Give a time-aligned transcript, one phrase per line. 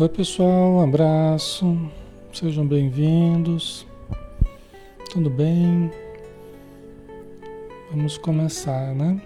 [0.00, 1.76] Oi, pessoal, um abraço,
[2.32, 3.84] sejam bem-vindos.
[5.10, 5.90] Tudo bem?
[7.90, 9.20] Vamos começar, né?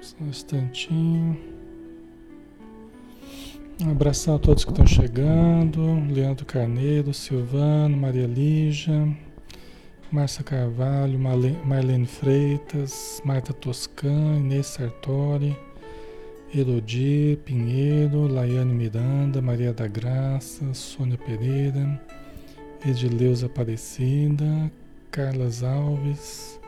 [0.00, 1.36] Só um instantinho.
[3.82, 5.80] Um abração a todos que estão chegando:
[6.14, 9.08] Leandro Carneiro, Silvano, Maria Lígia,
[10.08, 15.69] Márcia Carvalho, Marlene Freitas, Marta Toscan, Inês Sartori.
[16.52, 22.00] Erodir Pinheiro, Laiane Miranda, Maria da Graça, Sônia Pereira,
[22.84, 24.70] Edileuza Aparecida,
[25.12, 26.60] Carlas Alves,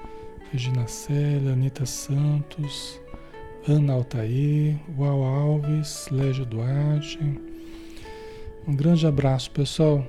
[0.53, 3.01] Regina Célia, Anitta Santos,
[3.67, 7.19] Ana Altair, Uau Alves, Légio Duarte.
[8.69, 10.07] Um grande abraço, pessoal.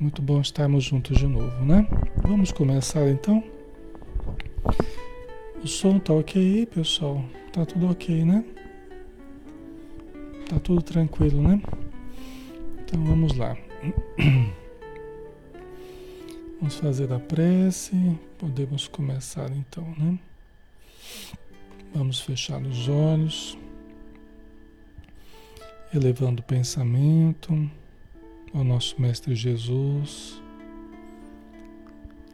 [0.00, 1.86] Muito bom estarmos juntos de novo, né?
[2.22, 3.44] Vamos começar então?
[5.62, 7.22] O som tá ok, pessoal?
[7.54, 8.44] Tá tudo ok, né?
[10.48, 11.62] Tá tudo tranquilo, né?
[12.80, 13.56] Então vamos lá.
[16.58, 17.94] Vamos fazer a prece.
[18.38, 20.18] Podemos começar então, né?
[21.94, 23.56] Vamos fechar os olhos,
[25.94, 27.70] elevando o pensamento
[28.52, 30.42] ao nosso Mestre Jesus,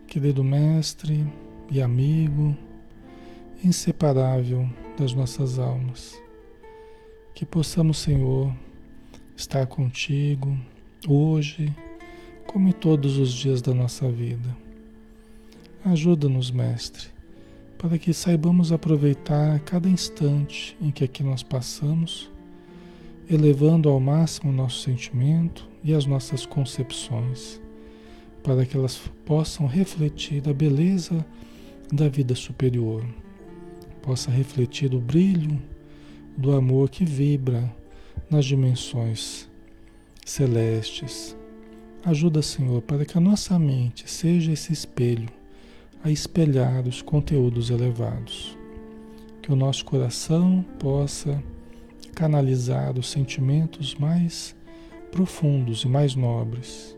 [0.06, 1.26] querido Mestre
[1.70, 2.56] e amigo,
[3.62, 4.66] inseparável
[5.00, 6.20] das nossas almas.
[7.34, 8.54] Que possamos, Senhor,
[9.34, 10.54] estar contigo
[11.08, 11.74] hoje,
[12.46, 14.54] como em todos os dias da nossa vida.
[15.82, 17.08] Ajuda-nos, Mestre,
[17.78, 22.30] para que saibamos aproveitar cada instante em que aqui nós passamos,
[23.28, 27.58] elevando ao máximo o nosso sentimento e as nossas concepções,
[28.42, 31.24] para que elas possam refletir a beleza
[31.91, 33.03] da vida superior,
[34.02, 35.60] possa refletir o brilho
[36.36, 37.70] do amor que vibra
[38.30, 39.48] nas dimensões
[40.24, 41.36] celestes.
[42.04, 45.28] Ajuda, Senhor, para que a nossa mente seja esse espelho
[46.02, 48.56] a espelhar os conteúdos elevados.
[49.42, 51.42] Que o nosso coração possa
[52.14, 54.54] canalizar os sentimentos mais
[55.10, 56.96] profundos e mais nobres.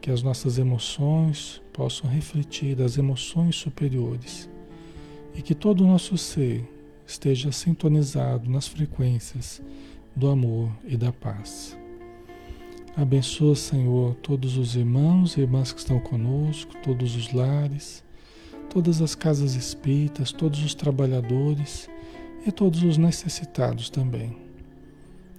[0.00, 4.50] Que as nossas emoções possam refletir as emoções superiores.
[5.34, 6.68] E que todo o nosso ser
[7.06, 9.62] esteja sintonizado nas frequências
[10.14, 11.76] do amor e da paz.
[12.96, 18.04] Abençoa, Senhor, todos os irmãos e irmãs que estão conosco, todos os lares,
[18.68, 21.88] todas as casas espíritas, todos os trabalhadores
[22.46, 24.36] e todos os necessitados também.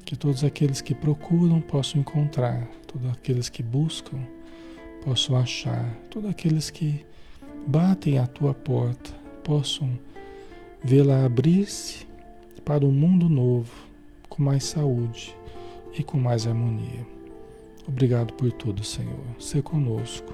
[0.06, 4.18] Que todos aqueles que procuram possam encontrar, todos aqueles que buscam
[5.04, 7.06] possam achar, todos aqueles que
[7.68, 9.90] batem à tua porta possam
[10.84, 12.08] vê-la abrir-se
[12.64, 13.72] para um mundo novo,
[14.30, 15.36] com mais saúde
[15.98, 17.06] e com mais harmonia.
[17.88, 19.20] Obrigado por tudo, Senhor.
[19.40, 20.34] Ser conosco,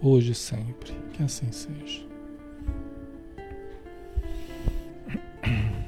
[0.00, 0.92] hoje e sempre.
[1.12, 2.02] Que assim seja.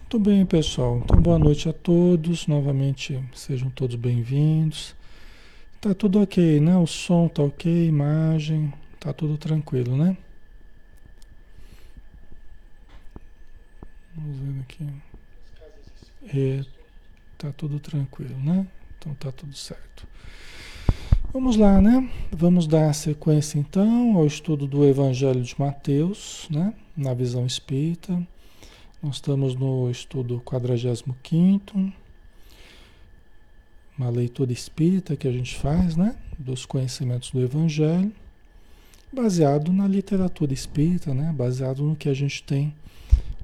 [0.00, 1.02] Muito bem, pessoal.
[1.04, 2.46] Então, boa noite a todos.
[2.46, 4.96] Novamente, sejam todos bem-vindos.
[5.80, 6.76] Tá tudo ok, né?
[6.76, 10.16] O som tá ok, imagem, tá tudo tranquilo, né?
[14.14, 14.86] Vamos ver aqui.
[16.34, 16.64] É,
[17.36, 18.66] tá tudo tranquilo, né?
[18.98, 20.06] Então tá tudo certo.
[21.32, 22.10] Vamos lá, né?
[22.32, 26.74] Vamos dar sequência então ao estudo do Evangelho de Mateus, né?
[26.96, 28.26] Na visão espírita.
[29.00, 31.92] Nós estamos no estudo 45,
[33.96, 36.16] uma leitura espírita que a gente faz, né?
[36.36, 38.12] Dos conhecimentos do Evangelho,
[39.12, 41.32] baseado na literatura espírita, né?
[41.36, 42.74] Baseado no que a gente tem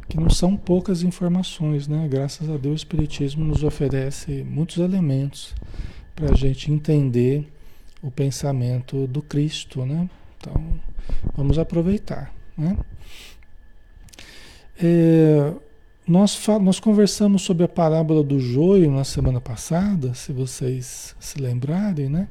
[0.08, 2.06] que não são poucas informações, né?
[2.08, 5.55] Graças a Deus o Espiritismo nos oferece muitos elementos
[6.14, 7.50] para a gente entender
[8.02, 10.08] o pensamento do Cristo, né?
[10.38, 10.81] Então,
[11.34, 12.76] vamos aproveitar, né?
[14.81, 15.55] É,
[16.06, 22.08] nós, nós conversamos sobre a parábola do joio na semana passada, se vocês se lembrarem,
[22.08, 22.28] né?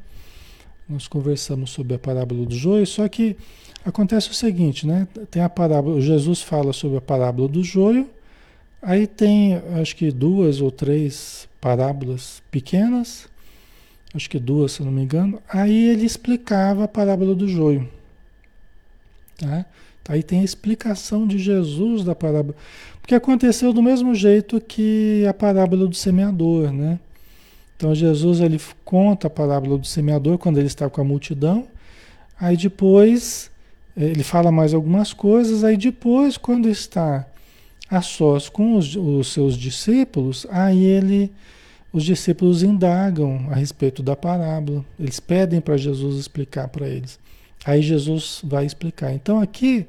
[0.87, 3.37] Nós conversamos sobre a parábola do joio, só que
[3.85, 5.07] Acontece o seguinte, né?
[5.29, 8.09] Tem a parábola, Jesus fala sobre a parábola do joio,
[8.81, 13.27] aí tem acho que duas ou três parábolas pequenas,
[14.13, 15.41] acho que duas, se não me engano.
[15.49, 17.89] Aí ele explicava a parábola do joio.
[19.37, 19.65] Tá?
[20.07, 22.55] Aí tem a explicação de Jesus da parábola.
[23.01, 26.99] Porque aconteceu do mesmo jeito que a parábola do semeador, né?
[27.83, 31.67] Então Jesus ele conta a parábola do semeador quando ele está com a multidão.
[32.39, 33.51] Aí depois
[33.97, 37.27] ele fala mais algumas coisas, aí depois, quando está
[37.89, 41.29] a sós com os, os seus discípulos, aí ele,
[41.91, 44.85] os discípulos indagam a respeito da parábola.
[44.97, 47.19] Eles pedem para Jesus explicar para eles.
[47.65, 49.13] Aí Jesus vai explicar.
[49.13, 49.85] Então aqui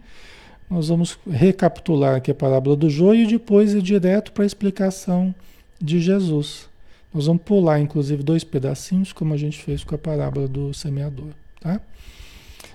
[0.69, 5.33] nós vamos recapitular aqui a parábola do joio e depois ir direto para a explicação
[5.81, 6.74] de Jesus.
[7.15, 11.29] Nós vamos pular, inclusive, dois pedacinhos, como a gente fez com a parábola do semeador,
[11.61, 11.81] tá?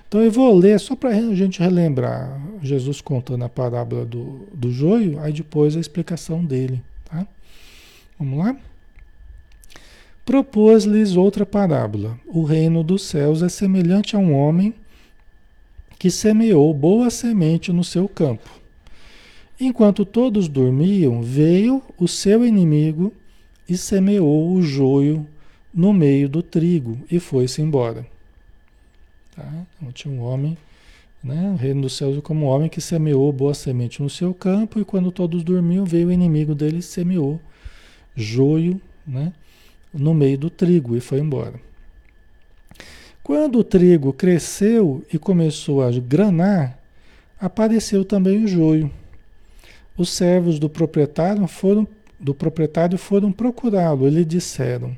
[0.08, 4.72] Então eu vou ler só para a gente relembrar Jesus contando a parábola do, do
[4.72, 7.26] joio, aí depois a explicação dele, tá?
[8.18, 8.56] Vamos lá?
[10.24, 12.18] Propôs-lhes outra parábola.
[12.26, 14.74] O reino dos céus é semelhante a um homem
[15.98, 18.48] que semeou boa semente no seu campo.
[19.60, 23.12] Enquanto todos dormiam, veio o seu inimigo
[23.70, 25.24] e semeou o joio
[25.72, 28.04] no meio do trigo e foi-se embora.
[29.36, 29.48] Tá?
[29.76, 30.58] Então tinha um homem,
[31.22, 31.52] né?
[31.54, 34.84] o reino dos céus como um homem que semeou boa semente no seu campo e
[34.84, 37.40] quando todos dormiam, veio o inimigo dele e semeou
[38.16, 39.32] joio né?
[39.94, 41.54] no meio do trigo e foi embora.
[43.22, 46.76] Quando o trigo cresceu e começou a granar,
[47.38, 48.90] apareceu também o joio.
[49.96, 51.86] Os servos do proprietário foram
[52.20, 54.94] do proprietário foram procurá-lo lhe disseram: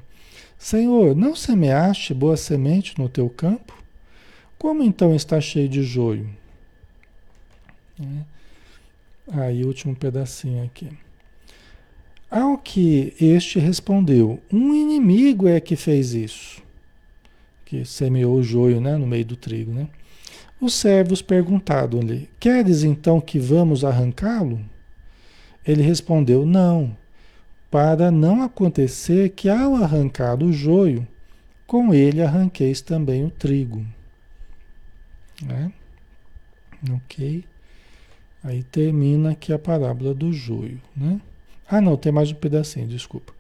[0.59, 3.81] Senhor, não semeaste boa semente no teu campo?
[4.59, 6.29] Como então está cheio de joio?
[8.01, 8.33] É.
[9.33, 10.89] Aí, último pedacinho aqui.
[12.31, 16.63] Ao que este respondeu: Um inimigo é que fez isso
[17.73, 19.73] que semeou o joio né, no meio do trigo.
[19.73, 19.89] Né?
[20.61, 24.61] Os servos perguntaram-lhe: Queres então que vamos arrancá-lo?
[25.67, 26.95] Ele respondeu: Não,
[27.73, 31.09] para não acontecer que ao arrancar o joio,
[31.67, 33.83] com ele arranqueis também o trigo.
[35.43, 35.73] Né?
[36.93, 37.45] Ok?
[38.45, 40.79] Aí termina aqui a parábola do joio.
[40.95, 41.19] Né?
[41.67, 43.33] Ah, não, tem mais um pedacinho, desculpa.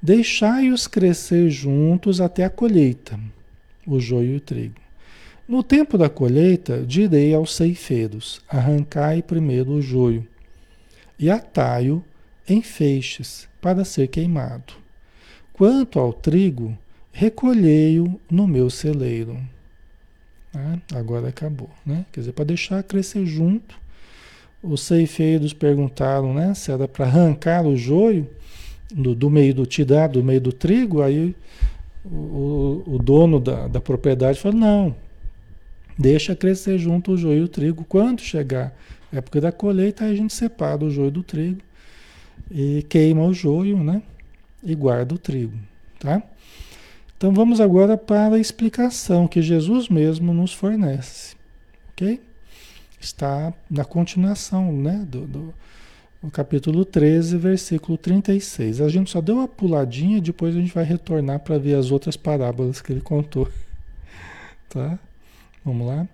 [0.00, 3.20] Deixai-os crescer juntos até a colheita
[3.86, 4.80] o joio e o trigo.
[5.46, 10.26] No tempo da colheita, direi aos ceifeiros: arrancai primeiro o joio
[11.18, 12.02] e atai-o
[12.48, 14.74] em feixes para ser queimado.
[15.52, 16.76] Quanto ao trigo,
[17.12, 19.38] recolhei-o no meu celeiro.
[20.54, 22.04] Ah, agora acabou, né?
[22.12, 23.80] Quer dizer, para deixar crescer junto.
[24.62, 28.28] Os ceifeiros perguntaram, né, se era para arrancar o joio
[28.94, 31.34] do, do meio do tirar do meio do trigo, aí
[32.04, 34.94] o, o dono da, da propriedade fala, não,
[35.98, 37.84] deixa crescer junto o joio e o trigo.
[37.88, 38.72] Quando chegar
[39.12, 41.60] a época da colheita, aí a gente separa o joio do trigo
[42.52, 44.02] e queima o joio, né?
[44.62, 45.56] E guarda o trigo,
[45.98, 46.22] tá?
[47.16, 51.34] Então vamos agora para a explicação que Jesus mesmo nos fornece,
[51.92, 52.20] ok?
[53.00, 55.04] Está na continuação, né?
[55.08, 55.54] Do, do,
[56.30, 58.80] capítulo 13, versículo 36.
[58.80, 62.16] A gente só deu uma puladinha, depois a gente vai retornar para ver as outras
[62.16, 63.48] parábolas que ele contou.
[64.68, 64.98] Tá?
[65.62, 66.08] Vamos lá?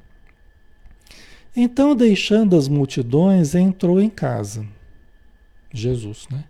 [1.54, 4.66] Então, deixando as multidões, entrou em casa.
[5.72, 6.44] Jesus, né?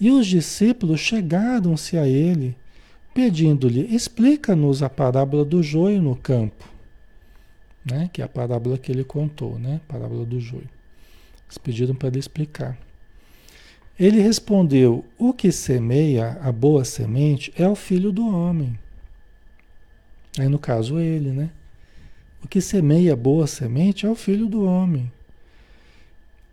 [0.00, 2.56] E os discípulos chegaram-se a ele,
[3.12, 6.68] pedindo-lhe: explica-nos a parábola do joio no campo.
[7.84, 8.08] Né?
[8.12, 9.80] Que é a parábola que ele contou, né?
[9.86, 10.68] Parábola do joio.
[11.46, 12.78] Eles pediram para ele explicar.
[13.98, 18.78] Ele respondeu: O que semeia a boa semente é o filho do homem.
[20.38, 21.50] Aí, no caso, ele, né?
[22.42, 25.12] O que semeia a boa semente é o filho do homem.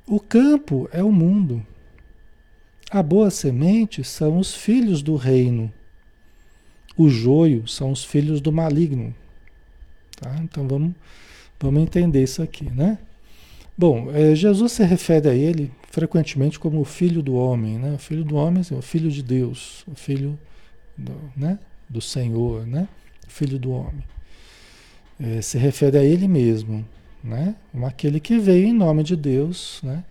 [0.05, 1.65] O campo é o mundo.
[2.89, 5.71] A boa semente são os filhos do reino.
[6.97, 9.13] O joio são os filhos do maligno.
[10.19, 10.35] Tá?
[10.41, 10.93] Então vamos,
[11.59, 12.97] vamos entender isso aqui, né?
[13.77, 17.93] Bom, é, Jesus se refere a ele frequentemente como o filho do homem, né?
[17.93, 20.37] O filho do homem, assim, o filho de Deus, o filho
[20.97, 21.59] do, né?
[21.89, 22.87] do Senhor, né?
[23.27, 24.03] O filho do homem.
[25.19, 26.87] É, se refere a ele mesmo,
[27.23, 27.55] né?
[27.83, 30.03] Aquele que veio em nome de Deus, né?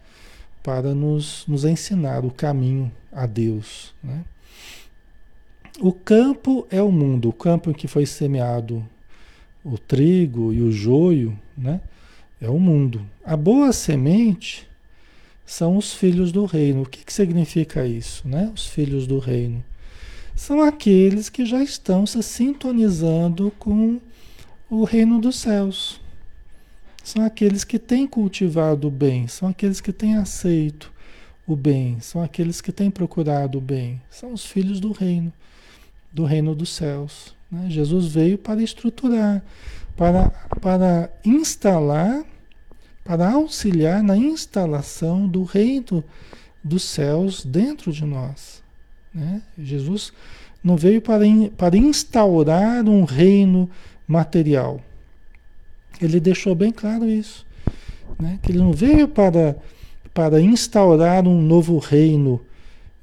[0.66, 4.25] Para nos, nos ensinar o caminho a Deus, né?
[5.78, 8.85] O campo é o mundo, o campo em que foi semeado
[9.64, 11.80] o trigo e o joio, né?
[12.40, 13.00] É o mundo.
[13.25, 14.66] A boa semente
[15.44, 16.82] são os filhos do reino.
[16.82, 18.50] O que, que significa isso, né?
[18.52, 19.62] Os filhos do reino.
[20.35, 24.00] São aqueles que já estão se sintonizando com
[24.68, 26.00] o reino dos céus.
[27.06, 30.92] São aqueles que têm cultivado o bem, são aqueles que têm aceito
[31.46, 34.02] o bem, são aqueles que têm procurado o bem.
[34.10, 35.32] São os filhos do reino,
[36.12, 37.32] do reino dos céus.
[37.48, 37.66] Né?
[37.70, 39.40] Jesus veio para estruturar
[39.96, 42.25] para, para instalar
[43.04, 46.02] para auxiliar na instalação do reino
[46.62, 48.64] dos céus dentro de nós.
[49.14, 49.42] Né?
[49.56, 50.12] Jesus
[50.60, 51.22] não veio para,
[51.56, 53.70] para instaurar um reino
[54.08, 54.80] material.
[56.00, 57.47] Ele deixou bem claro isso.
[58.19, 58.38] Né?
[58.43, 59.57] Que ele não veio para,
[60.12, 62.41] para instaurar um novo reino,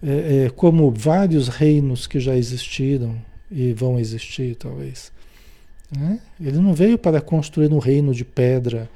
[0.02, 3.16] é, é, como vários reinos que já existiram
[3.52, 5.12] e vão existir, talvez.
[5.96, 6.20] Né?
[6.42, 8.90] Ele não veio para construir um reino de pedra,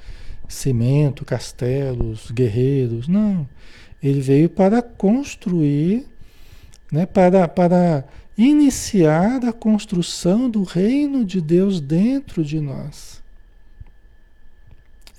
[0.48, 3.08] cimento, castelos, guerreiros.
[3.08, 3.48] Não.
[4.02, 6.06] Ele veio para construir,
[6.92, 8.06] né, para, para
[8.38, 13.22] iniciar a construção do reino de Deus dentro de nós.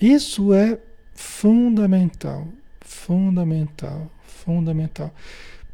[0.01, 0.79] Isso é
[1.15, 2.47] fundamental,
[2.81, 5.13] fundamental, fundamental.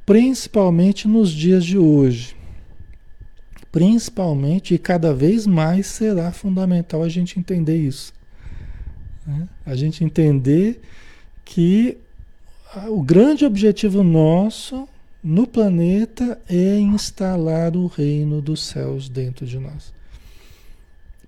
[0.06, 2.36] Principalmente nos dias de hoje.
[3.70, 8.12] Principalmente e cada vez mais será fundamental a gente entender isso.
[9.26, 9.48] Né?
[9.66, 10.80] A gente entender
[11.44, 11.98] que
[12.88, 14.88] o grande objetivo nosso
[15.22, 19.92] no planeta é instalar o reino dos céus dentro de nós.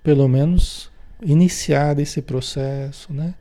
[0.02, 0.90] Pelo menos
[1.22, 3.34] iniciar esse processo, né?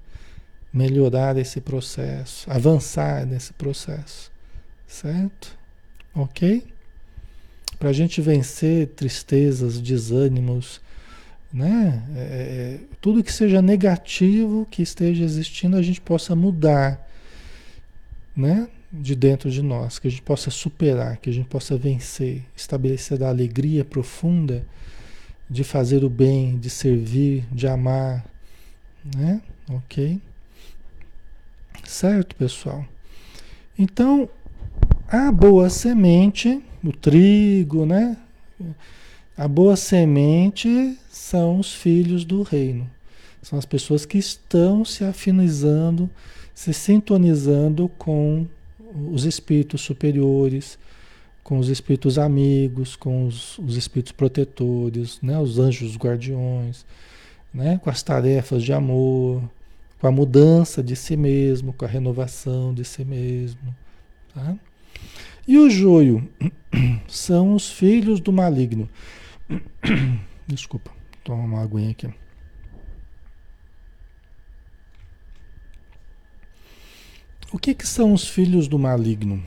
[0.75, 4.29] melhorar esse processo, avançar nesse processo,
[4.86, 5.58] certo?
[6.13, 6.67] Ok?
[7.79, 10.82] Para a gente vencer tristezas, desânimos,
[11.51, 12.03] né?
[12.13, 17.10] É, é, tudo que seja negativo que esteja existindo, a gente possa mudar,
[18.36, 18.67] né?
[18.91, 23.24] De dentro de nós, que a gente possa superar, que a gente possa vencer, estabelecer
[23.24, 24.65] a alegria profunda
[25.49, 28.25] de fazer o bem, de servir, de amar,
[29.15, 29.41] né?
[29.69, 30.19] Ok?
[31.83, 32.85] Certo, pessoal?
[33.77, 34.29] Então,
[35.07, 38.17] a boa semente, o trigo, né?
[39.37, 42.89] A boa semente são os filhos do reino.
[43.41, 46.09] São as pessoas que estão se afinizando,
[46.53, 48.47] se sintonizando com
[49.11, 50.79] os espíritos superiores,
[51.45, 55.37] com os espíritos amigos, com os, os espíritos protetores, né?
[55.37, 56.83] os anjos guardiões,
[57.53, 57.79] né?
[57.83, 59.43] com as tarefas de amor,
[59.99, 63.75] com a mudança de si mesmo, com a renovação de si mesmo.
[64.33, 64.57] Tá?
[65.47, 66.27] E o joio
[67.07, 68.89] são os filhos do maligno.
[70.47, 70.89] Desculpa,
[71.23, 72.09] toma uma aguinha aqui.
[77.51, 79.43] O que, que são os filhos do maligno?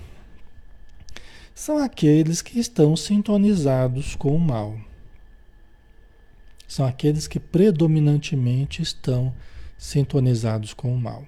[1.59, 4.79] São aqueles que estão sintonizados com o mal.
[6.69, 9.35] São aqueles que predominantemente estão
[9.77, 11.27] sintonizados com o mal.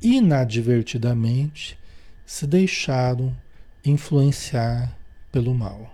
[0.00, 1.76] Inadvertidamente
[2.24, 3.36] se deixaram
[3.84, 4.96] influenciar
[5.32, 5.92] pelo mal.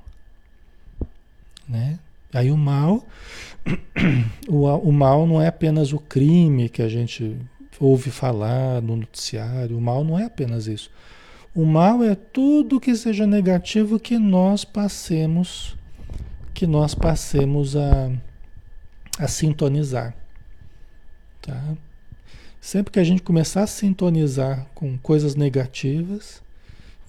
[1.66, 1.98] Né?
[2.34, 3.02] Aí o mal,
[4.46, 7.34] o, o mal não é apenas o crime que a gente
[7.80, 10.90] ouve falar no noticiário, o mal não é apenas isso.
[11.56, 15.74] O mal é tudo que seja negativo que nós passemos,
[16.52, 18.12] que nós passemos a,
[19.18, 20.14] a sintonizar.
[21.40, 21.74] Tá?
[22.60, 26.42] Sempre que a gente começar a sintonizar com coisas negativas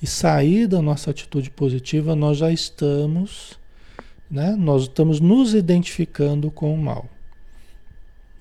[0.01, 3.59] e sair da nossa atitude positiva, nós já estamos
[4.29, 4.55] né?
[4.55, 7.09] Nós estamos nos identificando com o mal.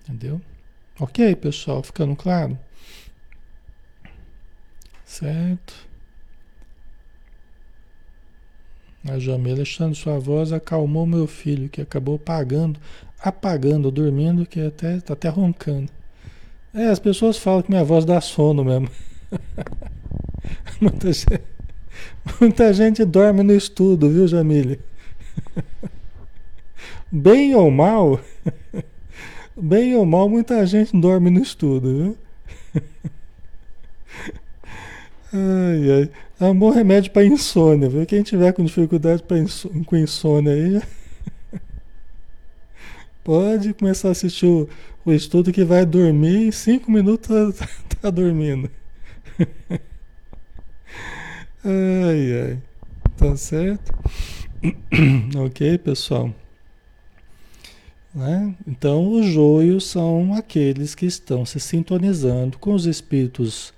[0.02, 0.40] Entendeu?
[0.98, 1.82] Ok, pessoal?
[1.82, 2.58] Ficando claro?
[5.04, 5.85] Certo?
[9.08, 12.80] A Jamila, achando sua voz, acalmou meu filho, que acabou pagando,
[13.20, 15.88] apagando, dormindo, que até está até roncando.
[16.74, 18.90] É, as pessoas falam que minha voz dá sono mesmo.
[20.80, 21.40] muita, gente,
[22.40, 24.78] muita gente dorme no estudo, viu, Jamília?
[27.10, 28.20] Bem ou mal,
[29.56, 32.18] bem ou mal, muita gente dorme no estudo, viu?
[35.32, 36.10] Ai, ai.
[36.38, 38.04] É um bom remédio para insônia, viu?
[38.04, 40.82] Quem tiver com dificuldade insônia, com insônia aí,
[43.24, 44.68] pode começar a assistir o,
[45.04, 47.68] o estudo que vai dormir em cinco minutos tá,
[48.02, 48.70] tá dormindo.
[51.68, 52.62] Ai, ai.
[53.16, 53.92] Tá certo?
[55.44, 56.32] ok, pessoal?
[58.14, 58.54] Né?
[58.68, 63.74] Então, os joios são aqueles que estão se sintonizando com os espíritos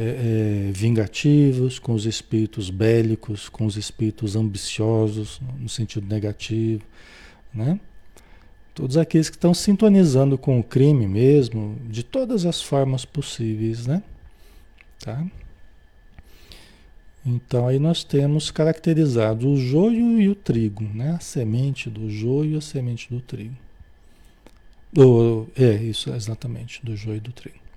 [0.00, 6.84] é, é, vingativos, com os espíritos bélicos, com os espíritos ambiciosos, no sentido negativo.
[7.52, 7.80] Né?
[8.72, 13.88] Todos aqueles que estão sintonizando com o crime mesmo, de todas as formas possíveis.
[13.88, 14.00] Né?
[15.00, 15.26] Tá?
[17.26, 21.10] Então aí nós temos caracterizado o joio e o trigo, né?
[21.10, 23.56] A semente do joio e a semente do trigo.
[24.92, 27.67] Do, é, isso, exatamente, do joio e do trigo.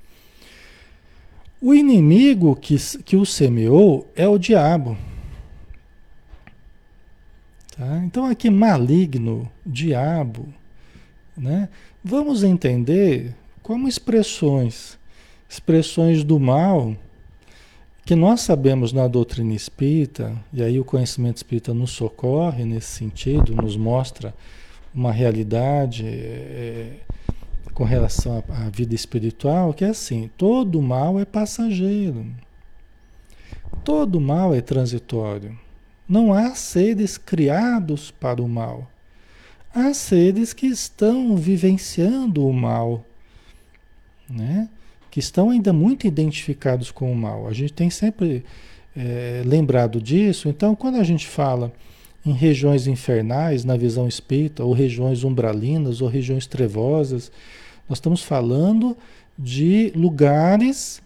[1.62, 4.98] O inimigo que, que o semeou é o diabo.
[7.78, 8.02] Tá?
[8.04, 10.48] Então aqui maligno, diabo,
[11.38, 11.70] né?
[12.04, 14.98] Vamos entender como expressões,
[15.48, 16.96] expressões do mal
[18.04, 23.56] que nós sabemos na doutrina espírita, e aí o conhecimento espírita nos socorre nesse sentido,
[23.56, 24.34] nos mostra
[24.94, 26.94] uma realidade é,
[27.74, 32.26] com relação à, vida espiritual, que é assim: todo mal é passageiro,
[33.84, 35.58] todo mal é transitório.
[36.08, 38.90] Não há seres criados para o mal.
[39.74, 43.06] Há seres que estão vivenciando o mal,
[44.30, 44.68] né?
[45.10, 47.48] que estão ainda muito identificados com o mal.
[47.48, 48.44] A gente tem sempre
[48.96, 50.48] é, lembrado disso.
[50.48, 51.72] Então, quando a gente fala
[52.26, 57.32] em regiões infernais, na visão espírita, ou regiões umbralinas, ou regiões trevosas,
[57.92, 58.98] nós estamos falando
[59.38, 61.02] de lugares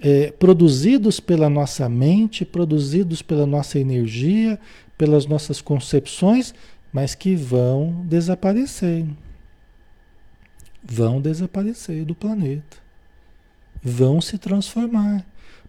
[0.00, 4.58] é, produzidos pela nossa mente, produzidos pela nossa energia,
[4.96, 6.54] pelas nossas concepções,
[6.92, 9.04] mas que vão desaparecer.
[10.82, 12.82] Vão desaparecer do planeta
[13.82, 15.24] vão se transformar.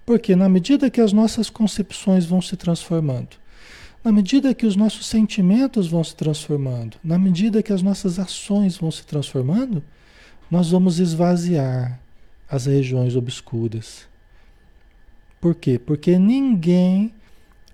[0.05, 3.37] Porque na medida que as nossas concepções vão se transformando,
[4.03, 8.77] na medida que os nossos sentimentos vão se transformando, na medida que as nossas ações
[8.77, 9.81] vão se transformando,
[10.53, 11.99] nós vamos esvaziar
[12.47, 14.07] as regiões obscuras.
[15.41, 15.79] Por quê?
[15.79, 17.11] Porque ninguém,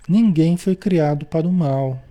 [0.08, 2.02] ninguém foi criado para o mal.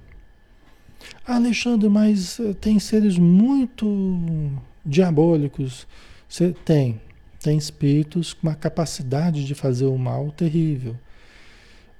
[1.26, 4.52] Alexandre, mas eh, tem seres muito
[4.84, 5.86] diabólicos.
[6.28, 7.00] Você tem,
[7.40, 10.94] tem espíritos com uma capacidade de fazer o mal terrível.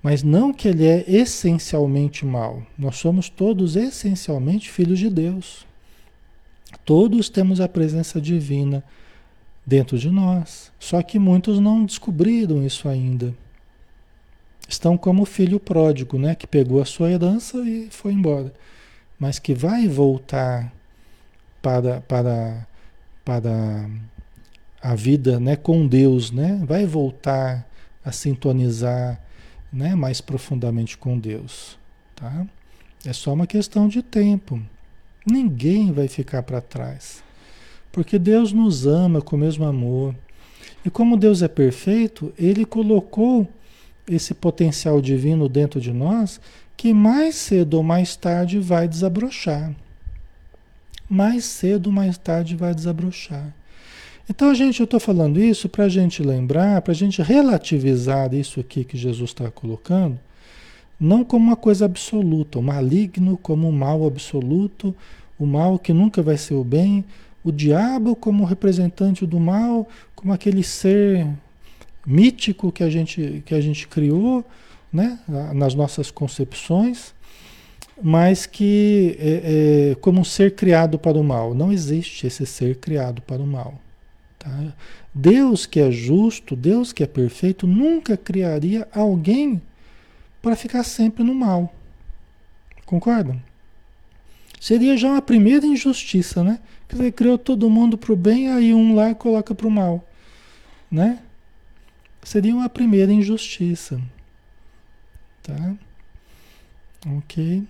[0.03, 2.63] Mas não que ele é essencialmente mal.
[2.77, 5.67] Nós somos todos essencialmente filhos de Deus.
[6.85, 8.83] Todos temos a presença divina
[9.67, 10.73] dentro de nós.
[10.79, 13.35] Só que muitos não descobriram isso ainda.
[14.69, 18.53] Estão como o filho pródigo, né, que pegou a sua herança e foi embora,
[19.19, 20.71] mas que vai voltar
[21.63, 22.67] para para
[23.25, 23.89] para
[24.81, 26.63] a vida né, com Deus, né?
[26.65, 27.69] Vai voltar
[28.05, 29.21] a sintonizar
[29.73, 31.79] né, mais profundamente com Deus.
[32.15, 32.47] Tá?
[33.05, 34.61] É só uma questão de tempo.
[35.31, 37.23] Ninguém vai ficar para trás.
[37.93, 40.15] Porque Deus nos ama com o mesmo amor.
[40.85, 43.47] E como Deus é perfeito, Ele colocou
[44.09, 46.41] esse potencial divino dentro de nós
[46.77, 49.75] que mais cedo ou mais tarde vai desabrochar.
[51.11, 53.53] Mais cedo ou mais tarde vai desabrochar.
[54.31, 58.61] Então, gente, eu estou falando isso para a gente lembrar, para a gente relativizar isso
[58.61, 60.21] aqui que Jesus está colocando,
[61.01, 64.95] não como uma coisa absoluta, o maligno como o mal absoluto,
[65.39, 67.05] o mal que nunca vai ser o bem,
[67.45, 71.27] o diabo como representante do mal, como aquele ser
[72.07, 74.45] mítico que a gente, que a gente criou
[74.93, 75.19] né,
[75.55, 77.15] nas nossas concepções,
[78.03, 81.55] mas que é, é, como um ser criado para o mal.
[81.55, 83.81] Não existe esse ser criado para o mal.
[84.39, 84.75] Tá?
[85.15, 89.61] Deus que é justo, Deus que é perfeito, nunca criaria alguém
[90.41, 91.75] para ficar sempre no mal.
[92.87, 93.48] Concordam?
[94.61, 96.59] Seria já uma primeira injustiça, né?
[96.89, 100.07] Quer dizer, criou todo mundo para o bem, aí um lá coloca para o mal.
[100.91, 101.19] Né?
[102.23, 104.01] Seria uma primeira injustiça.
[105.43, 105.75] Tá?
[107.17, 107.63] Ok.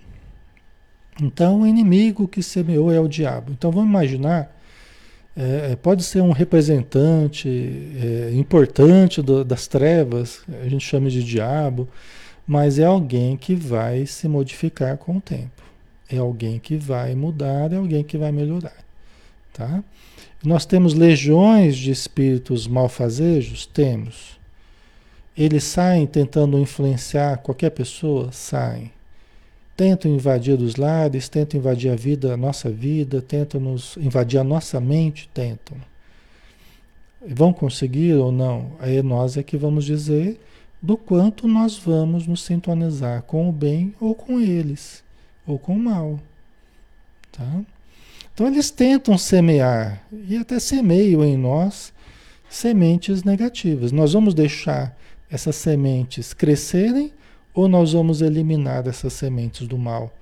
[1.21, 3.51] Então, o inimigo que semeou é o diabo.
[3.51, 4.55] Então, vamos imaginar
[5.39, 11.23] é, é, pode ser um representante é, importante do, das trevas, a gente chama de
[11.23, 11.87] diabo,
[12.45, 15.68] mas é alguém que vai se modificar com o tempo.
[16.09, 18.83] É alguém que vai mudar, é alguém que vai melhorar.
[19.53, 19.83] Tá?
[20.43, 23.65] Nós temos legiões de espíritos malfazejos?
[23.65, 24.39] Temos.
[25.37, 28.31] Eles saem tentando influenciar qualquer pessoa?
[28.31, 28.91] Saem
[29.79, 34.43] tentam invadir os lares, tentam invadir a vida, a nossa vida, tentam nos invadir a
[34.43, 35.77] nossa mente, tentam.
[37.25, 38.73] Vão conseguir ou não?
[38.81, 40.37] Aí nós é que vamos dizer
[40.81, 45.01] do quanto nós vamos nos sintonizar com o bem ou com eles,
[45.51, 46.19] ou com o mal.
[47.31, 47.61] Tá?
[48.33, 51.91] Então eles tentam semear, e até semeiam em nós,
[52.49, 53.91] sementes negativas.
[53.91, 54.97] Nós vamos deixar
[55.29, 57.13] essas sementes crescerem
[57.53, 60.13] ou nós vamos eliminar essas sementes do mal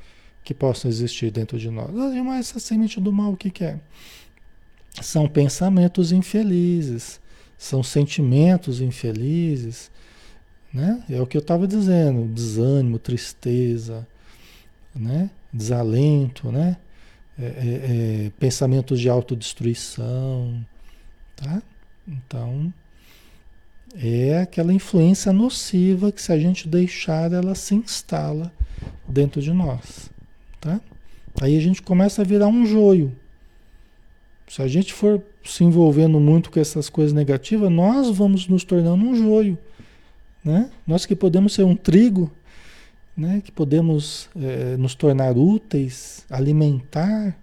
[0.43, 1.91] que possam existir dentro de nós?
[1.91, 3.79] Mas essa semente do mal, o que, que é?
[5.01, 7.19] São pensamentos infelizes,
[7.57, 9.91] são sentimentos infelizes,
[10.73, 11.03] né?
[11.09, 14.07] É o que eu estava dizendo, desânimo, tristeza,
[14.95, 15.29] né?
[15.53, 16.77] Desalento, né?
[17.39, 20.65] é, é, é, pensamentos de autodestruição,
[21.35, 21.61] tá?
[22.07, 22.73] Então,
[23.95, 28.51] é aquela influência nociva que se a gente deixar, ela se instala
[29.07, 30.09] dentro de nós,
[30.59, 30.81] tá?
[31.39, 33.15] Aí a gente começa a virar um joio.
[34.47, 39.03] Se a gente for se envolvendo muito com essas coisas negativas, nós vamos nos tornando
[39.05, 39.57] um joio,
[40.43, 40.71] né?
[40.87, 42.31] Nós que podemos ser um trigo,
[43.17, 43.41] né?
[43.43, 47.35] Que podemos é, nos tornar úteis, alimentar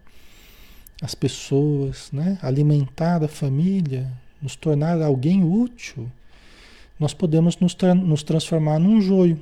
[1.02, 2.38] as pessoas, né?
[2.40, 4.10] Alimentar a família,
[4.40, 6.10] nos tornar alguém útil.
[6.98, 9.38] Nós podemos nos, tra nos transformar num joio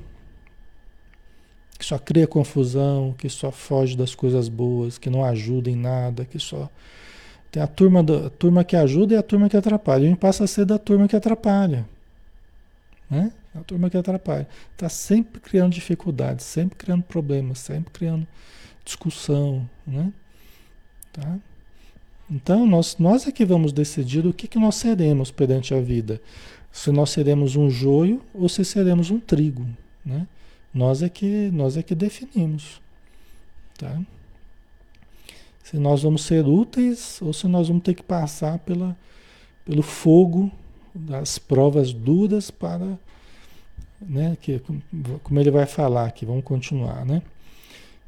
[1.77, 6.23] que só cria confusão, que só foge das coisas boas, que não ajuda em nada,
[6.23, 6.69] que só
[7.51, 10.05] tem a turma, a turma que ajuda e a turma que atrapalha.
[10.05, 11.85] A gente passa a ser da turma que atrapalha.
[13.09, 13.31] Né?
[13.55, 14.47] A turma que atrapalha.
[14.71, 18.27] Está sempre criando dificuldades, sempre criando problemas, sempre criando
[18.83, 19.69] discussão.
[19.85, 20.11] Né?
[21.11, 21.37] Tá?
[22.29, 26.19] Então, nós, nós é que vamos decidir o que, que nós seremos perante a vida.
[26.71, 29.67] Se nós seremos um joio ou se seremos um trigo.
[30.03, 30.27] Né?
[30.73, 32.81] Nós, é que, nós é que definimos.
[33.77, 34.01] Tá?
[35.63, 38.97] Se nós vamos ser úteis ou se nós vamos ter que passar pela,
[39.63, 40.51] pelo fogo
[40.93, 42.97] das provas duras para.
[44.07, 44.61] Né, que,
[45.23, 47.05] como ele vai falar aqui, vamos continuar.
[47.05, 47.21] Né?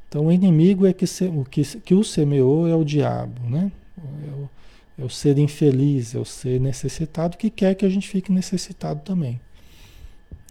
[0.08, 3.70] Então, o inimigo é que, se, o que, que o semeou é o diabo, né?
[3.98, 4.50] É o,
[4.98, 9.00] é o ser infeliz, é o ser necessitado que quer que a gente fique necessitado
[9.00, 9.40] também.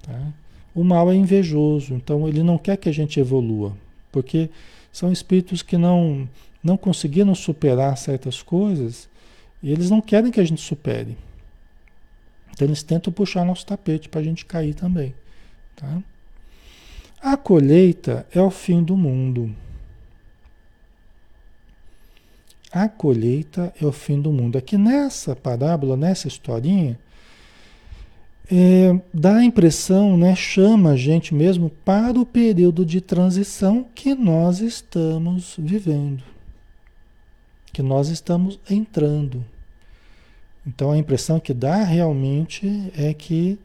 [0.01, 0.34] Tá?
[0.73, 3.75] O mal é invejoso, então ele não quer que a gente evolua,
[4.12, 4.49] porque
[4.91, 6.27] são espíritos que não
[6.62, 9.08] não conseguiram superar certas coisas,
[9.62, 11.15] e eles não querem que a gente supere.
[12.51, 15.13] Então eles tentam puxar nosso tapete para a gente cair também.
[15.75, 16.01] Tá?
[17.21, 19.53] A colheita é o fim do mundo.
[22.71, 24.57] A colheita é o fim do mundo.
[24.57, 26.99] Aqui nessa parábola, nessa historinha,
[28.51, 34.13] é, dá a impressão, né, chama a gente mesmo para o período de transição que
[34.13, 36.35] nós estamos vivendo
[37.75, 39.43] que nós estamos entrando.
[40.65, 43.59] Então a impressão que dá realmente é que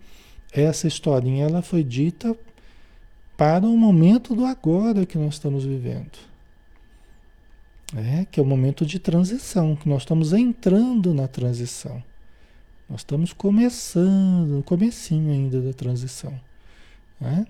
[0.53, 2.37] essa historinha ela foi dita
[3.37, 6.19] para o momento do agora que nós estamos vivendo.
[7.97, 12.03] É, que é o momento de transição, que nós estamos entrando na transição.
[12.89, 16.39] Nós estamos começando, no comecinho ainda da transição.
[17.21, 17.47] Né?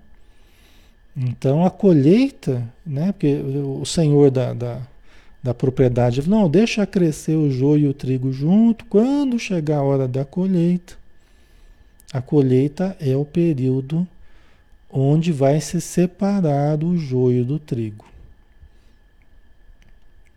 [1.16, 4.82] Então a colheita, né, porque o Senhor da, da
[5.42, 6.28] da propriedade.
[6.28, 8.84] Não, deixa crescer o joio e o trigo junto.
[8.86, 10.94] Quando chegar a hora da colheita,
[12.12, 14.06] a colheita é o período
[14.90, 18.04] onde vai se separar o joio do trigo.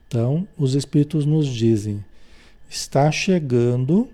[0.08, 2.06] Então, os Espíritos nos dizem:
[2.70, 4.10] está chegando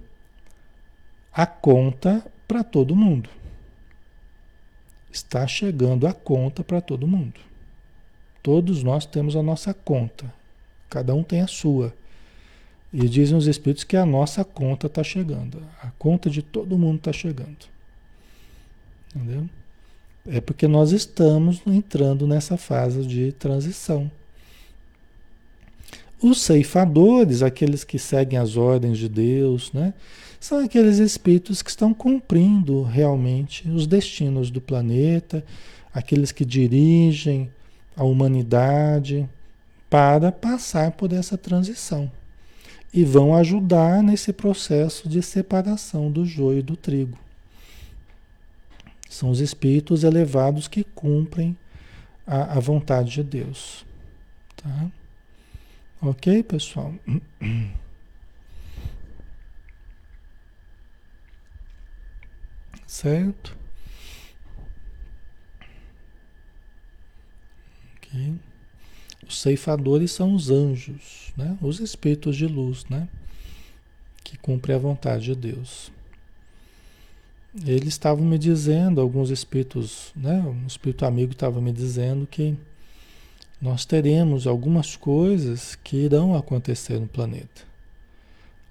[1.34, 3.30] a conta para todo mundo.
[5.12, 7.41] Está chegando a conta para todo mundo.
[8.41, 10.34] Todos nós temos a nossa conta.
[10.89, 11.93] Cada um tem a sua.
[12.91, 15.62] E dizem os Espíritos que a nossa conta está chegando.
[15.82, 17.67] A conta de todo mundo está chegando.
[19.15, 19.47] Entendeu?
[20.28, 24.12] É porque nós estamos entrando nessa fase de transição.
[26.21, 29.93] Os ceifadores, aqueles que seguem as ordens de Deus, né,
[30.39, 35.43] são aqueles espíritos que estão cumprindo realmente os destinos do planeta,
[35.93, 37.49] aqueles que dirigem
[37.95, 39.30] a humanidade,
[39.89, 42.12] para passar por essa transição.
[42.91, 47.17] E vão ajudar nesse processo de separação do joio do trigo.
[49.10, 51.58] São os espíritos elevados que cumprem
[52.25, 53.86] a, a vontade de Deus.
[54.56, 54.91] Tá?
[56.02, 56.93] Ok, pessoal?
[62.86, 63.58] Certo?
[67.97, 68.39] Ok.
[69.30, 71.56] Os ceifadores são os anjos, né?
[71.62, 73.08] os espíritos de luz, né?
[74.24, 75.92] que cumprem a vontade de Deus.
[77.63, 80.42] Eles estavam me dizendo, alguns espíritos, né?
[80.42, 82.58] um espírito amigo estava me dizendo que
[83.62, 87.62] nós teremos algumas coisas que irão acontecer no planeta.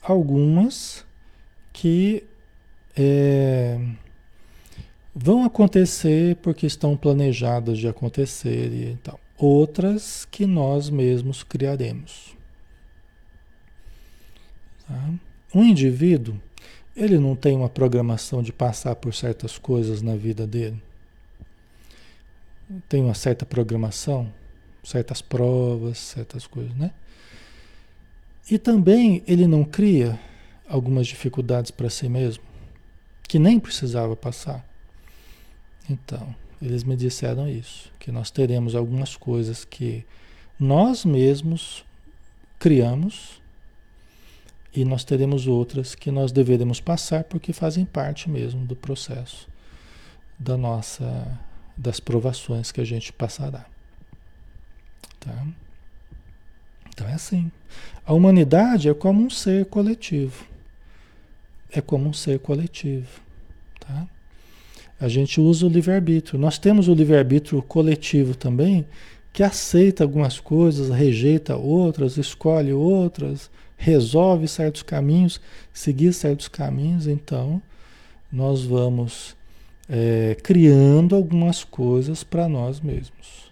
[0.03, 1.07] Algumas
[1.73, 2.25] que
[2.97, 3.79] é,
[5.15, 12.37] vão acontecer porque estão planejadas de acontecer e tal outras que nós mesmos criaremos.
[14.87, 15.11] Tá?
[15.55, 16.39] Um indivíduo,
[16.97, 20.83] ele não tem uma programação de passar por certas coisas na vida dele.
[22.89, 24.31] Tem uma certa programação,
[24.83, 26.93] certas provas, certas coisas, né?
[28.51, 30.19] E também ele não cria
[30.69, 32.43] algumas dificuldades para si mesmo,
[33.27, 34.67] que nem precisava passar.
[35.89, 40.05] Então, eles me disseram isso, que nós teremos algumas coisas que
[40.59, 41.85] nós mesmos
[42.59, 43.41] criamos
[44.75, 49.49] e nós teremos outras que nós deveremos passar porque fazem parte mesmo do processo
[50.39, 51.39] da nossa
[51.77, 53.65] das provações que a gente passará.
[55.21, 55.47] Tá?
[56.89, 57.53] Então é assim.
[58.05, 60.45] A humanidade é como um ser coletivo.
[61.71, 63.21] É como um ser coletivo,
[63.79, 64.09] tá?
[65.01, 66.39] A gente usa o livre-arbítrio.
[66.39, 68.85] Nós temos o livre-arbítrio coletivo também,
[69.33, 75.41] que aceita algumas coisas, rejeita outras, escolhe outras, resolve certos caminhos,
[75.73, 77.07] seguir certos caminhos.
[77.07, 77.63] Então,
[78.33, 79.37] nós vamos
[79.89, 83.49] é, criando algumas coisas para nós mesmos.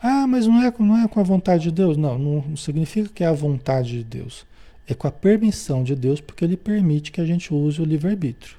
[0.00, 1.96] Ah, mas não é, não é com a vontade de Deus?
[1.96, 4.46] Não, não significa que é a vontade de Deus.
[4.86, 8.57] É com a permissão de Deus, porque Ele permite que a gente use o livre-arbítrio.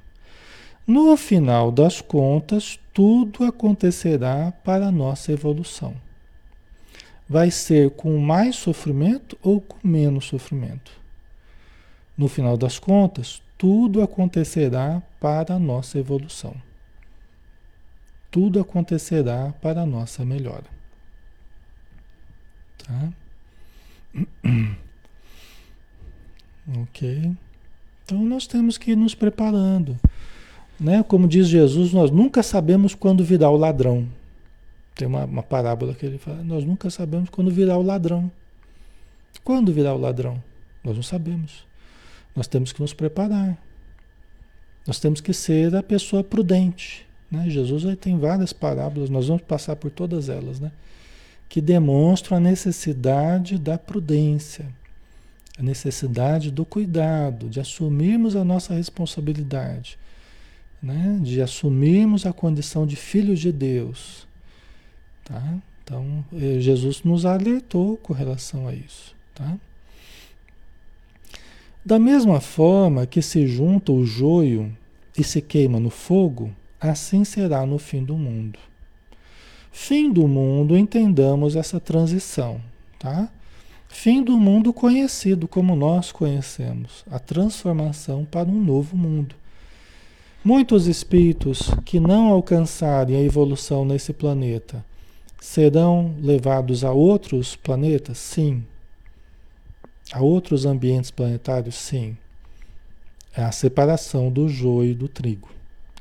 [0.90, 5.94] No final das contas, tudo acontecerá para a nossa evolução.
[7.30, 10.92] Vai ser com mais sofrimento ou com menos sofrimento?
[12.18, 16.56] No final das contas, tudo acontecerá para a nossa evolução.
[18.32, 20.66] Tudo acontecerá para a nossa melhora.
[22.80, 23.14] Tá?
[26.82, 27.38] ok?
[28.04, 30.00] Então nós temos que ir nos preparando.
[30.80, 31.04] Né?
[31.04, 34.08] Como diz Jesus, nós nunca sabemos quando virá o ladrão.
[34.96, 38.32] Tem uma, uma parábola que ele fala: nós nunca sabemos quando virá o ladrão.
[39.44, 40.42] Quando virá o ladrão?
[40.84, 41.68] Nós não sabemos.
[42.36, 43.58] Nós temos que nos preparar.
[44.88, 47.06] Nós temos que ser a pessoa prudente.
[47.30, 47.50] Né?
[47.50, 50.72] Jesus tem várias parábolas, nós vamos passar por todas elas, né?
[51.48, 54.66] que demonstram a necessidade da prudência,
[55.58, 59.98] a necessidade do cuidado, de assumirmos a nossa responsabilidade
[60.82, 61.20] né?
[61.22, 64.28] de assumirmos a condição de filhos de Deus.
[65.24, 65.60] Tá?
[65.84, 69.16] Então, eh, Jesus nos alertou com relação a isso.
[69.34, 69.58] Tá?
[71.84, 74.76] Da mesma forma que se junta o joio
[75.18, 78.60] e se queima no fogo, assim será no fim do mundo.
[79.72, 82.62] Fim do mundo, entendamos essa transição,
[82.98, 83.30] tá?
[83.88, 89.36] Fim do mundo conhecido como nós conhecemos, a transformação para um novo mundo.
[90.44, 94.86] Muitos espíritos que não alcançarem a evolução nesse planeta
[95.38, 98.18] serão levados a outros planetas?
[98.20, 98.66] Sim.
[100.14, 101.76] A outros ambientes planetários?
[101.76, 102.18] Sim.
[103.36, 105.50] É a separação do joio e do trigo.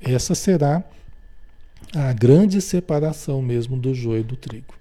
[0.00, 0.84] Essa será
[1.92, 4.74] a grande separação mesmo do joio e do trigo.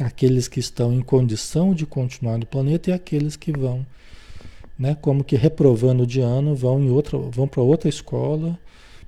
[0.00, 3.86] Aqueles que estão em condição de continuar no planeta e aqueles que vão
[4.78, 8.58] né, como que reprovando de ano, vão em outra, vão para outra escola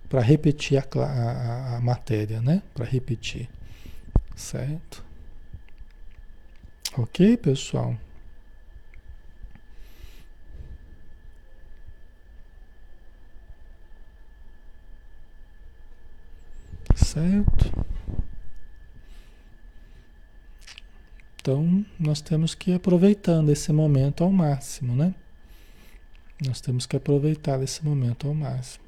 [0.08, 2.62] para repetir a, a, a, matéria, né?
[2.74, 3.48] Para repetir,
[4.34, 5.04] certo?
[6.98, 7.96] Ok, pessoal?
[16.96, 17.70] Certo?
[21.40, 25.14] Então, nós temos que ir aproveitando esse momento ao máximo, né?
[26.46, 28.84] Nós temos que aproveitar esse momento ao máximo.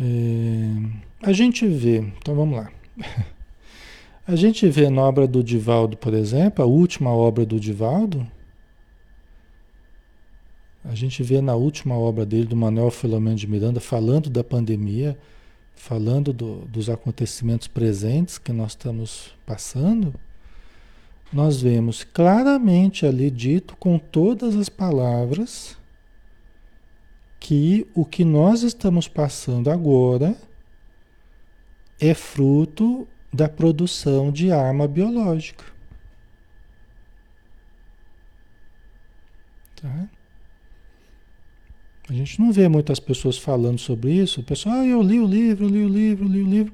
[0.00, 2.70] É, a gente vê, então vamos lá.
[4.26, 8.26] A gente vê na obra do Divaldo, por exemplo, a última obra do Divaldo.
[10.82, 15.18] A gente vê na última obra dele, do Manuel Filomeno de Miranda, falando da pandemia,
[15.74, 20.14] falando do, dos acontecimentos presentes que nós estamos passando
[21.34, 25.76] nós vemos claramente ali dito com todas as palavras
[27.40, 30.36] que o que nós estamos passando agora
[32.00, 35.64] é fruto da produção de arma biológica.
[39.82, 40.08] Tá?
[42.08, 44.40] A gente não vê muitas pessoas falando sobre isso.
[44.40, 46.72] O pessoal, ah, eu li o livro, li o livro, li o livro.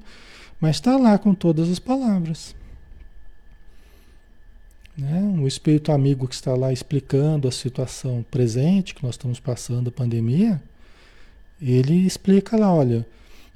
[0.59, 2.55] Mas está lá com todas as palavras.
[4.97, 5.21] Né?
[5.41, 9.91] O espírito amigo que está lá explicando a situação presente que nós estamos passando, a
[9.91, 10.61] pandemia,
[11.61, 13.05] ele explica lá, olha,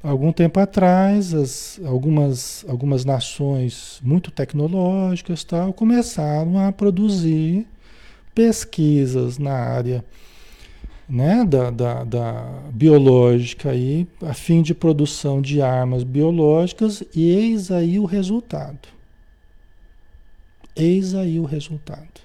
[0.02, 7.68] algum tempo atrás, as, algumas, algumas nações muito tecnológicas tal, começaram a produzir
[8.34, 10.06] pesquisas na área
[11.08, 17.72] né, da, da, da, biológica aí, a fim de produção de armas biológicas, e eis
[17.72, 18.96] aí o resultado.
[20.76, 22.22] Eis aí o resultado.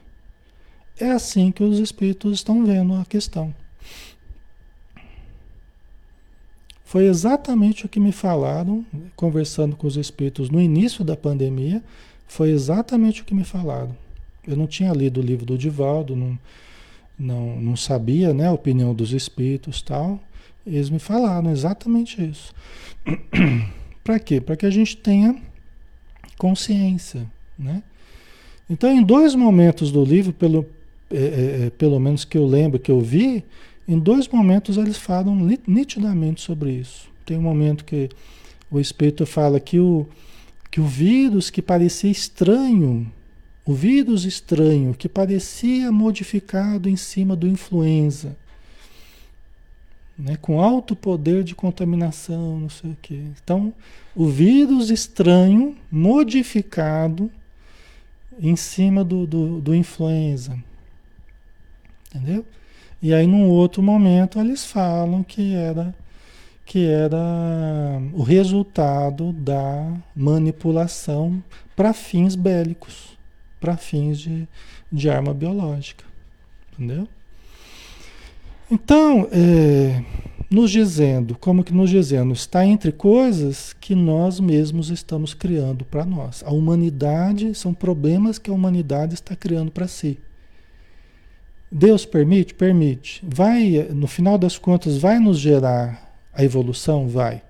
[0.99, 3.55] É assim que os espíritos estão vendo a questão.
[6.85, 8.85] Foi exatamente o que me falaram,
[9.15, 11.83] conversando com os espíritos no início da pandemia,
[12.27, 13.97] foi exatamente o que me falaram.
[14.47, 16.39] Eu não tinha lido o livro do Divaldo, não,
[17.17, 20.19] não, não sabia né, a opinião dos espíritos tal.
[20.67, 22.53] Eles me falaram exatamente isso.
[24.03, 24.41] Para quê?
[24.41, 25.41] Para que a gente tenha
[26.37, 27.25] consciência.
[27.59, 27.83] Né?
[28.71, 30.65] Então, em dois momentos do livro, pelo,
[31.11, 33.45] é, é, é pelo menos que eu lembro, que eu vi,
[33.89, 35.35] em dois momentos eles falam
[35.67, 37.09] nitidamente sobre isso.
[37.27, 38.09] Tem um momento que
[38.71, 40.07] o Espírito fala que o,
[40.71, 43.11] que o vírus que parecia estranho,
[43.67, 48.37] o vírus estranho que parecia modificado em cima do influenza,
[50.17, 53.23] né, com alto poder de contaminação, não sei o quê.
[53.43, 53.75] Então,
[54.15, 57.29] o vírus estranho modificado
[58.41, 60.57] em cima do, do, do influenza.
[62.09, 62.45] Entendeu?
[63.03, 65.95] E aí, num outro momento, eles falam que era
[66.71, 67.19] que era
[68.13, 71.43] o resultado da manipulação
[71.75, 73.19] para fins bélicos,
[73.59, 74.47] para fins de,
[74.93, 76.05] de arma biológica.
[76.73, 77.09] Entendeu?
[78.71, 80.05] Então, é,
[80.51, 86.05] nos dizendo, como que nos dizendo, está entre coisas que nós mesmos estamos criando para
[86.05, 86.43] nós.
[86.45, 90.19] A humanidade são problemas que a humanidade está criando para si.
[91.71, 92.53] Deus permite?
[92.53, 93.23] Permite.
[93.23, 97.07] Vai, no final das contas, vai nos gerar a evolução?
[97.07, 97.43] Vai.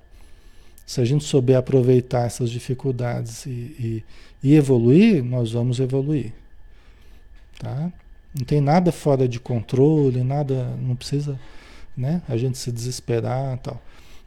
[0.84, 4.04] Se a gente souber aproveitar essas dificuldades e, e,
[4.42, 6.34] e evoluir, nós vamos evoluir.
[7.58, 7.90] Tá?
[8.34, 11.40] Não tem nada fora de controle, nada, não precisa
[12.00, 13.80] né, a gente se desesperar tal.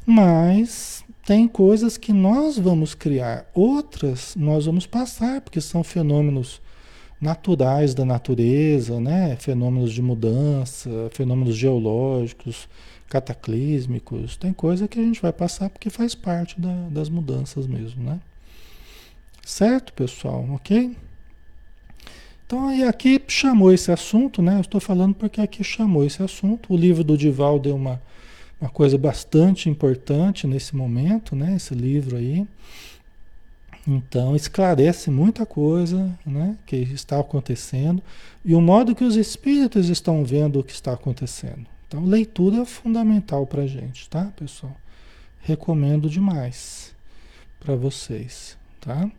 [0.05, 6.61] Mas tem coisas que nós vamos criar, outras nós vamos passar, porque são fenômenos
[7.21, 9.37] naturais da natureza, né?
[9.37, 12.67] fenômenos de mudança, fenômenos geológicos,
[13.07, 14.35] cataclísmicos.
[14.35, 18.19] Tem coisa que a gente vai passar porque faz parte da, das mudanças mesmo, né?
[19.45, 20.45] Certo, pessoal?
[20.53, 20.95] Ok?
[22.53, 24.57] Então, aí aqui chamou esse assunto, né?
[24.57, 26.71] Eu estou falando porque aqui chamou esse assunto.
[26.71, 27.99] O livro do Dival deu uma,
[28.61, 31.55] uma coisa bastante importante nesse momento, né?
[31.55, 32.45] Esse livro aí.
[33.87, 38.03] Então, esclarece muita coisa né, que está acontecendo
[38.45, 41.65] e o modo que os espíritos estão vendo o que está acontecendo.
[41.87, 44.77] Então, leitura é fundamental para a gente, tá, pessoal?
[45.41, 46.93] Recomendo demais
[47.59, 49.09] para vocês, tá?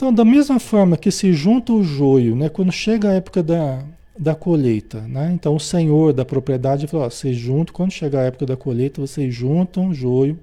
[0.00, 3.84] Então, da mesma forma que se junta o joio, né, quando chega a época da,
[4.18, 5.30] da colheita, né?
[5.30, 8.98] Então, o senhor da propriedade falou: ó, vocês juntam, quando chegar a época da colheita,
[8.98, 10.40] vocês juntam o joio,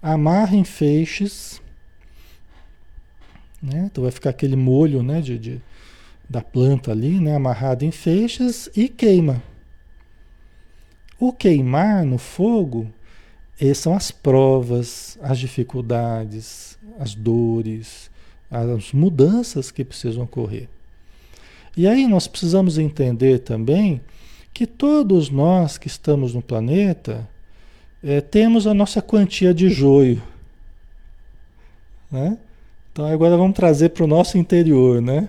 [0.00, 1.60] amarrem feixes
[3.60, 3.88] né?
[3.90, 5.60] Então vai ficar aquele molho né, de, de,
[6.26, 9.42] da planta ali, né, amarrado em feixes e queima.
[11.20, 12.90] O queimar no fogo
[13.74, 18.10] são as provas, as dificuldades, as dores,
[18.60, 20.68] as mudanças que precisam ocorrer.
[21.76, 24.00] E aí nós precisamos entender também
[24.52, 27.28] que todos nós que estamos no planeta
[28.02, 30.22] é, temos a nossa quantia de joio.
[32.10, 32.38] Né?
[32.92, 35.28] Então agora vamos trazer para o nosso interior, né?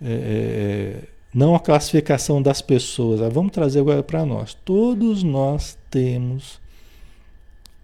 [0.00, 1.02] É,
[1.34, 4.54] não a classificação das pessoas, vamos trazer agora para nós.
[4.64, 6.58] Todos nós temos,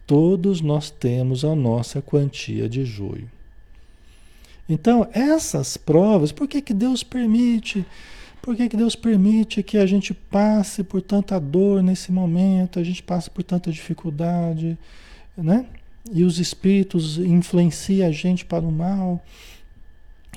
[0.07, 3.28] todos nós temos a nossa quantia de joio.
[4.72, 7.84] Então, essas provas, por que, que Deus permite?
[8.40, 12.82] Por que, que Deus permite que a gente passe por tanta dor nesse momento, a
[12.82, 14.78] gente passe por tanta dificuldade,
[15.36, 15.66] né?
[16.10, 19.22] E os espíritos influenciam a gente para o mal.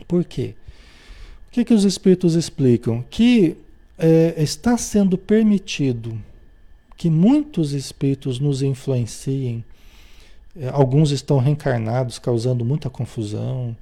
[0.05, 0.53] Por quê?
[1.47, 3.03] O que, que os espíritos explicam?
[3.09, 3.55] Que
[3.97, 6.21] é, está sendo permitido
[6.97, 9.63] que muitos espíritos nos influenciem.
[10.59, 13.75] É, alguns estão reencarnados, causando muita confusão.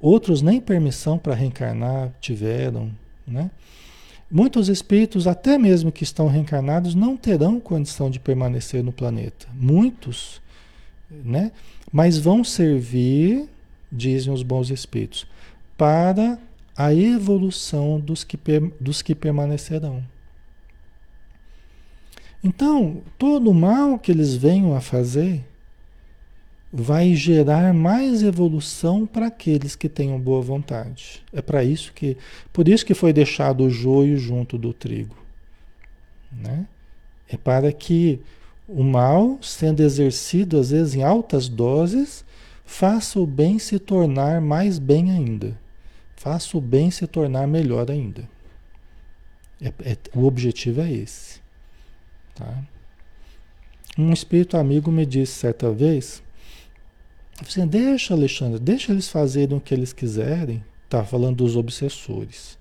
[0.00, 2.90] Outros nem permissão para reencarnar tiveram,
[3.26, 3.50] né?
[4.30, 9.46] Muitos espíritos, até mesmo que estão reencarnados, não terão condição de permanecer no planeta.
[9.54, 10.40] Muitos
[11.10, 11.52] né?
[11.90, 13.48] Mas vão servir,
[13.90, 15.26] dizem os bons espíritos,
[15.76, 16.38] para
[16.76, 18.38] a evolução dos que,
[18.80, 20.04] dos que permanecerão.
[22.42, 25.44] Então, todo o mal que eles venham a fazer
[26.72, 31.22] vai gerar mais evolução para aqueles que tenham boa vontade.
[31.32, 32.16] É para isso que,
[32.52, 35.16] por isso que foi deixado o joio junto do trigo,
[36.30, 36.66] né?
[37.28, 38.20] É para que
[38.66, 42.24] o mal, sendo exercido às vezes em altas doses,
[42.64, 45.58] faça o bem se tornar mais bem ainda.
[46.16, 48.28] Faça o bem se tornar melhor ainda.
[49.60, 51.40] É, é, o objetivo é esse.
[52.34, 52.62] Tá?
[53.96, 56.22] Um espírito amigo me disse certa vez,
[57.40, 60.62] assim, deixa Alexandre, deixa eles fazerem o que eles quiserem.
[60.88, 62.58] Tá falando dos obsessores.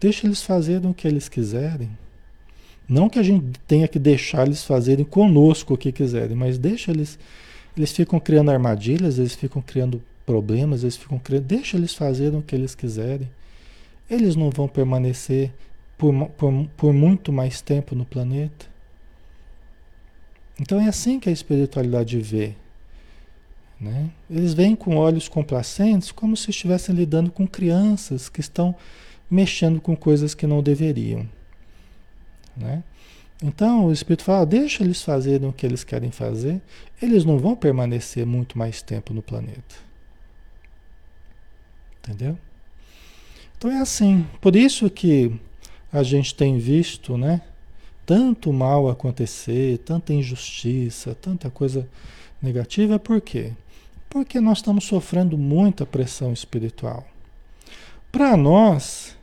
[0.00, 1.90] Deixa eles fazerem o que eles quiserem.
[2.88, 6.90] Não que a gente tenha que deixar eles fazerem conosco o que quiserem, mas deixa
[6.90, 7.18] eles.
[7.76, 11.44] Eles ficam criando armadilhas, eles ficam criando problemas, eles ficam criando.
[11.44, 13.30] Deixa eles fazerem o que eles quiserem.
[14.10, 15.52] Eles não vão permanecer
[15.96, 18.66] por, por, por muito mais tempo no planeta.
[20.58, 22.54] Então é assim que a espiritualidade vê.
[23.80, 24.10] Né?
[24.28, 28.74] Eles vêm com olhos complacentes como se estivessem lidando com crianças que estão
[29.30, 31.26] mexendo com coisas que não deveriam.
[32.54, 32.84] Né?
[33.42, 36.60] Então o Espírito fala: deixa eles fazerem o que eles querem fazer,
[37.00, 39.76] eles não vão permanecer muito mais tempo no planeta.
[41.98, 42.38] Entendeu?
[43.56, 44.26] Então é assim.
[44.40, 45.32] Por isso que
[45.92, 47.40] a gente tem visto, né?
[48.04, 51.88] Tanto mal acontecer, tanta injustiça, tanta coisa
[52.42, 53.52] negativa, por quê?
[54.10, 57.06] Porque nós estamos sofrendo muita pressão espiritual.
[58.10, 59.16] Para nós,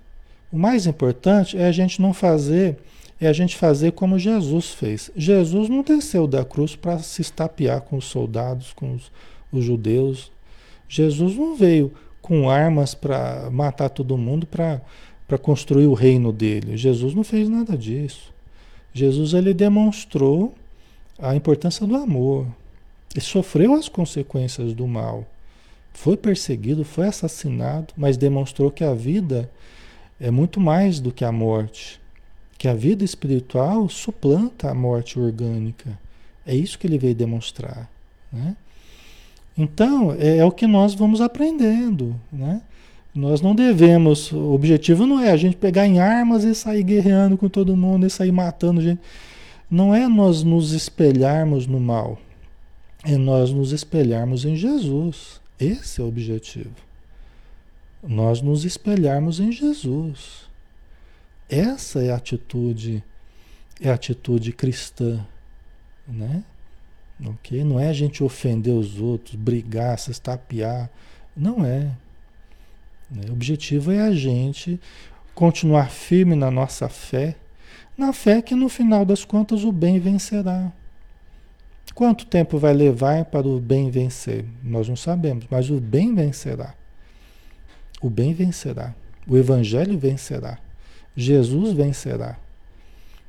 [0.49, 2.77] o mais importante é a gente não fazer,
[3.19, 5.11] é a gente fazer como Jesus fez.
[5.13, 9.11] Jesus não desceu da cruz para se estapear com os soldados, com os,
[9.51, 10.31] os judeus.
[10.87, 16.77] Jesus não veio com armas para matar todo mundo, para construir o reino dele.
[16.77, 18.33] Jesus não fez nada disso.
[18.93, 20.55] Jesus ele demonstrou
[21.19, 22.47] a importância do amor.
[23.21, 25.25] Sofreu as consequências do mal.
[25.93, 29.49] Foi perseguido, foi assassinado, mas demonstrou que a vida
[30.19, 31.99] é muito mais do que a morte,
[32.57, 35.97] que a vida espiritual suplanta a morte orgânica.
[36.45, 37.89] É isso que ele veio demonstrar.
[38.31, 38.55] Né?
[39.57, 42.15] Então, é, é, o que nós vamos aprendendo.
[42.31, 42.61] Né?
[43.13, 47.37] Nós não devemos, o objetivo não é a gente pegar em armas e sair guerreando
[47.37, 49.01] com todo mundo e sair matando gente.
[49.69, 52.17] Não é nós nos espelharmos no mal,
[53.07, 55.41] é nós nos espelharmos em Jesus.
[55.59, 56.87] Esse é o objetivo
[58.07, 60.47] nós nos espelharmos em Jesus.
[61.49, 63.03] Essa é a atitude,
[63.81, 65.25] é a atitude cristã,
[66.07, 66.43] né?
[67.25, 67.63] Ok?
[67.63, 70.89] Não é a gente ofender os outros, brigar, se estapear.
[71.35, 71.91] Não é.
[73.09, 73.29] Né?
[73.29, 74.79] O objetivo é a gente
[75.33, 77.35] continuar firme na nossa fé,
[77.97, 80.71] na fé que no final das contas o bem vencerá.
[81.97, 84.45] Quanto tempo vai levar para o bem vencer?
[84.63, 86.75] Nós não sabemos, mas o bem vencerá.
[87.99, 88.93] O bem vencerá.
[89.27, 90.59] O Evangelho vencerá.
[91.15, 92.37] Jesus vencerá.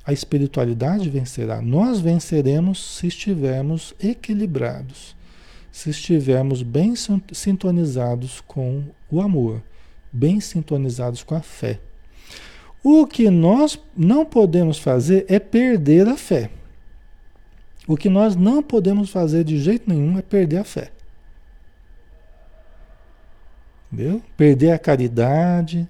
[0.05, 1.62] A espiritualidade vencerá.
[1.62, 5.16] Nós venceremos se estivermos equilibrados,
[5.73, 6.93] se estivermos bem
[7.33, 9.62] sintonizados com o amor,
[10.12, 11.81] bem sintonizados com a fé.
[12.85, 16.51] O que nós não podemos fazer é perder a fé.
[17.89, 20.93] O que nós não podemos fazer de jeito nenhum é perder a fé.
[23.91, 24.20] Entendeu?
[24.36, 25.89] Perder a caridade,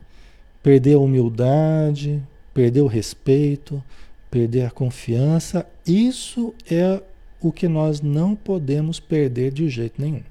[0.63, 2.23] perder a humildade,
[2.55, 3.83] perder o respeito,
[4.31, 7.03] perder a confiança, isso é
[7.41, 10.23] o que nós não podemos perder de jeito nenhum.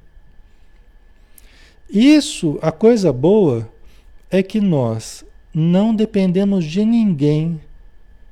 [1.90, 3.70] Isso, a coisa boa
[4.32, 7.60] é que nós não dependemos de ninguém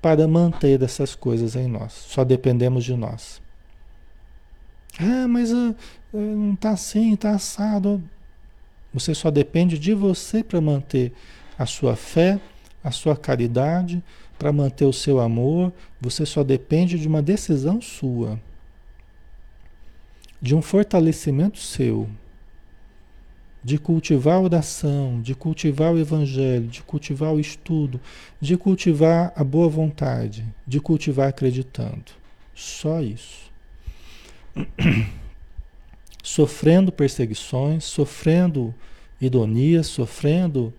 [0.06, 3.42] para manter essas coisas em nós, só dependemos de nós.
[5.00, 5.76] Ah, mas uh,
[6.14, 8.04] não está assim, está assado.
[8.94, 11.12] Você só depende de você para manter
[11.58, 12.40] a sua fé,
[12.84, 14.04] a sua caridade,
[14.38, 15.74] para manter o seu amor.
[16.00, 18.40] Você só depende de uma decisão sua,
[20.40, 22.08] de um fortalecimento seu,
[23.66, 28.00] de cultivar a oração, de cultivar o evangelho, de cultivar o estudo,
[28.40, 32.12] de cultivar a boa vontade, de cultivar acreditando.
[32.54, 33.52] Só isso.
[36.22, 38.72] sofrendo perseguições, sofrendo
[39.20, 40.72] ironias, sofrendo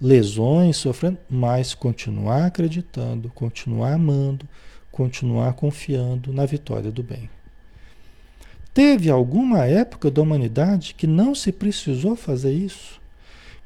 [0.00, 4.48] lesões, sofrendo, mas continuar acreditando, continuar amando,
[4.90, 7.30] continuar confiando na vitória do bem.
[8.74, 13.00] Teve alguma época da humanidade que não se precisou fazer isso?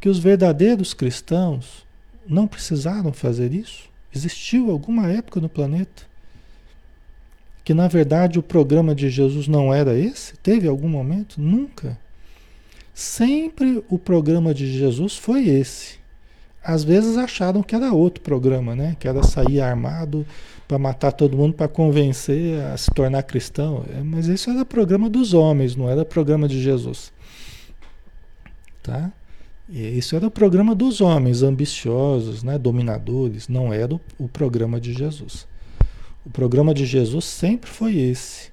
[0.00, 1.86] Que os verdadeiros cristãos
[2.26, 3.88] não precisaram fazer isso?
[4.14, 6.06] Existiu alguma época no planeta?
[7.66, 10.36] que na verdade o programa de Jesus não era esse?
[10.36, 11.40] Teve algum momento?
[11.40, 11.98] Nunca.
[12.94, 15.98] Sempre o programa de Jesus foi esse.
[16.66, 18.96] Às vezes acharam que era outro programa, né?
[18.98, 20.26] Que era sair armado
[20.66, 23.84] para matar todo mundo para convencer a se tornar cristão.
[23.96, 27.12] É, mas isso era programa dos homens, não era programa de Jesus.
[28.82, 29.12] Tá?
[29.68, 34.80] E isso era o programa dos homens ambiciosos, né, dominadores, não era o, o programa
[34.80, 35.46] de Jesus.
[36.24, 38.50] O programa de Jesus sempre foi esse.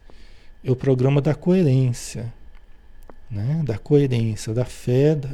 [0.63, 2.31] É o programa da coerência,
[3.29, 3.61] né?
[3.65, 5.29] da coerência, da fé, da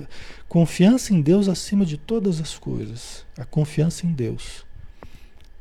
[0.50, 3.26] confiança em Deus acima de todas as coisas.
[3.38, 4.66] A confiança em Deus.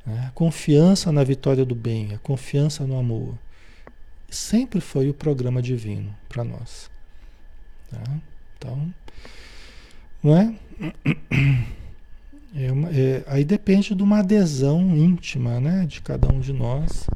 [0.05, 0.27] Né?
[0.27, 3.35] A confiança na vitória do bem, a confiança no amor.
[4.31, 6.91] Sempre foi o programa divino para nós.
[7.91, 8.03] Tá?
[8.57, 8.93] Então,
[10.23, 10.55] não é?
[12.55, 17.07] É uma, é, aí depende de uma adesão íntima né, de cada um de nós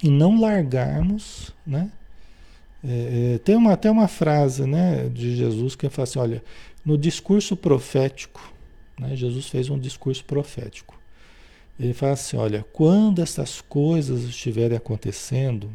[0.00, 1.90] e não largarmos, né?
[2.86, 6.44] É, é, tem uma, até uma frase né, de Jesus que fala assim, olha,
[6.84, 8.52] no discurso profético,
[8.98, 11.00] né, Jesus fez um discurso profético.
[11.80, 15.72] Ele fala assim, olha, quando essas coisas estiverem acontecendo,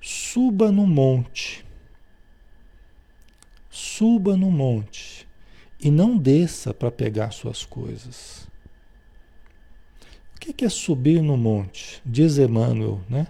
[0.00, 1.64] suba no monte,
[3.70, 5.26] suba no monte
[5.80, 8.46] e não desça para pegar suas coisas.
[10.36, 12.02] O que é subir no monte?
[12.04, 13.26] Diz Emmanuel, né?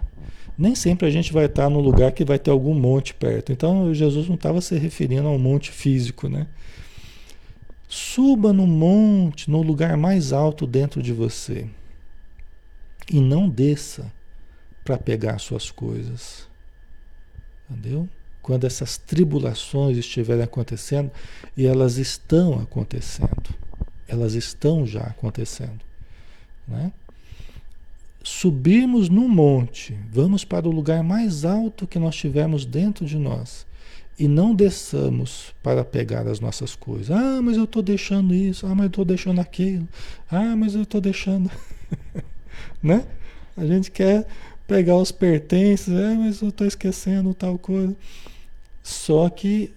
[0.57, 3.51] Nem sempre a gente vai estar no lugar que vai ter algum monte perto.
[3.51, 6.47] Então Jesus não estava se referindo a um monte físico, né?
[7.87, 11.67] Suba no monte, no lugar mais alto dentro de você.
[13.11, 14.11] E não desça
[14.83, 16.47] para pegar suas coisas.
[17.69, 18.07] Entendeu?
[18.41, 21.11] Quando essas tribulações estiverem acontecendo,
[21.55, 23.55] e elas estão acontecendo.
[24.07, 25.79] Elas estão já acontecendo.
[26.67, 26.91] Né?
[28.23, 33.65] Subirmos no monte, vamos para o lugar mais alto que nós tivermos dentro de nós
[34.17, 37.11] e não desçamos para pegar as nossas coisas.
[37.11, 39.87] Ah, mas eu estou deixando isso, ah, mas eu estou deixando aquilo,
[40.31, 41.51] ah, mas eu estou deixando.
[42.81, 43.05] né?
[43.57, 44.25] A gente quer
[44.65, 47.93] pegar os pertences, ah, mas eu estou esquecendo tal coisa.
[48.81, 49.73] Só que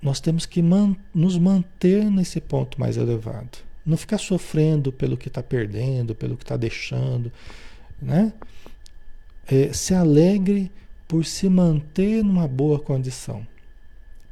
[0.00, 3.58] nós temos que man nos manter nesse ponto mais elevado.
[3.84, 7.32] Não ficar sofrendo pelo que está perdendo, pelo que está deixando
[8.02, 8.32] né?
[9.46, 10.70] É, se alegre
[11.06, 13.46] por se manter numa boa condição,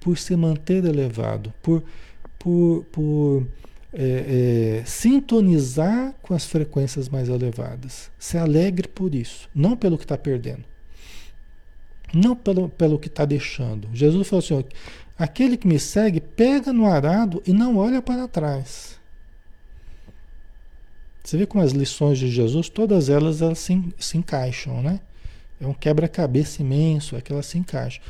[0.01, 1.83] por se manter elevado, por,
[2.39, 3.47] por, por
[3.93, 8.11] é, é, sintonizar com as frequências mais elevadas.
[8.19, 10.65] Se alegre por isso, não pelo que está perdendo,
[12.15, 13.89] não pelo, pelo que está deixando.
[13.93, 14.65] Jesus falou assim:
[15.19, 19.00] aquele que me segue pega no arado e não olha para trás.
[21.23, 25.01] Você vê como as lições de Jesus, todas elas, elas se, se encaixam, né?
[25.61, 28.03] É um quebra-cabeça imenso, é que elas se encaixam.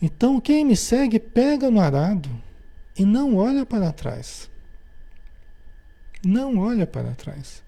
[0.00, 2.30] Então, quem me segue, pega no arado
[2.96, 4.48] e não olha para trás.
[6.24, 7.62] Não olha para trás.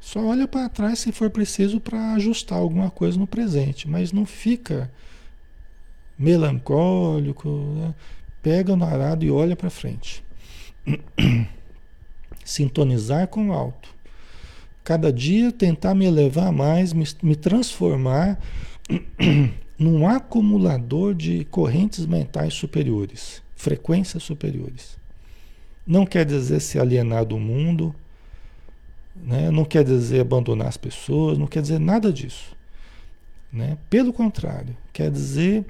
[0.00, 4.24] Só olha para trás se for preciso para ajustar alguma coisa no presente, mas não
[4.24, 4.90] fica
[6.18, 7.48] melancólico.
[7.48, 7.94] Né?
[8.42, 10.24] Pega no arado e olha para frente.
[12.48, 13.94] sintonizar com o alto.
[14.82, 18.38] Cada dia tentar me elevar mais, me, me transformar
[19.78, 24.96] num acumulador de correntes mentais superiores, frequências superiores.
[25.86, 27.94] Não quer dizer se alienar do mundo,
[29.14, 29.50] né?
[29.50, 32.56] não quer dizer abandonar as pessoas, não quer dizer nada disso.
[33.52, 33.76] Né?
[33.90, 35.66] Pelo contrário, quer dizer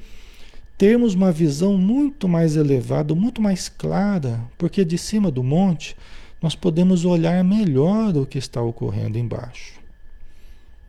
[0.76, 5.96] termos uma visão muito mais elevada, muito mais clara, porque de cima do monte
[6.40, 9.78] nós podemos olhar melhor o que está ocorrendo embaixo.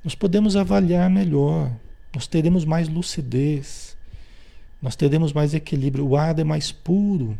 [0.03, 1.71] Nós podemos avaliar melhor,
[2.13, 3.97] nós teremos mais lucidez,
[4.81, 6.07] nós teremos mais equilíbrio.
[6.07, 7.37] O ar é mais puro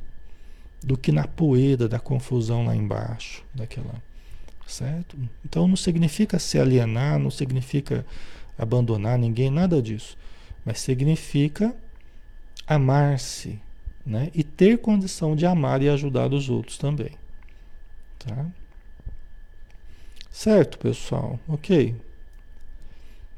[0.83, 4.01] do que na poeira da confusão lá embaixo, daquela,
[4.67, 5.17] certo?
[5.45, 8.05] Então não significa se alienar, não significa
[8.57, 10.17] abandonar ninguém, nada disso,
[10.65, 11.75] mas significa
[12.67, 13.59] amar-se,
[14.05, 14.29] né?
[14.33, 17.18] E ter condição de amar e ajudar os outros também.
[18.19, 18.45] Tá?
[20.29, 21.39] Certo, pessoal?
[21.47, 21.95] Ok.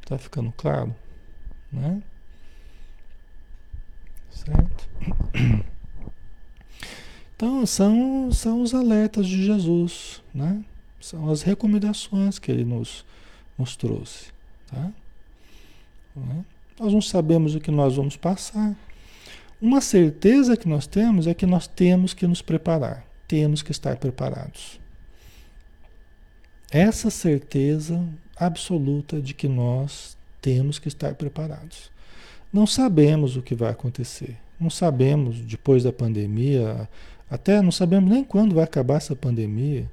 [0.06, 0.96] Tá ficando claro?
[1.72, 2.02] Né?
[4.30, 4.90] Certo?
[7.36, 10.64] Então, são, são os alertas de Jesus, né?
[11.00, 13.04] São as recomendações que ele nos,
[13.58, 14.32] nos trouxe,
[14.68, 14.92] tá?
[16.16, 16.46] Né?
[16.80, 18.76] Nós não sabemos o que nós vamos passar.
[19.60, 23.96] Uma certeza que nós temos é que nós temos que nos preparar temos que estar
[23.96, 24.78] preparados.
[26.70, 28.06] Essa certeza
[28.36, 31.90] absoluta de que nós temos que estar preparados.
[32.52, 34.38] Não sabemos o que vai acontecer.
[34.60, 36.90] Não sabemos depois da pandemia,
[37.30, 39.90] até não sabemos nem quando vai acabar essa pandemia,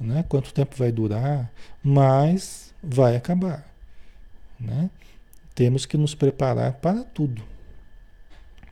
[0.00, 0.24] né?
[0.26, 1.52] quanto tempo vai durar,
[1.82, 3.68] mas vai acabar.
[4.58, 4.88] Né?
[5.54, 7.42] Temos que nos preparar para tudo.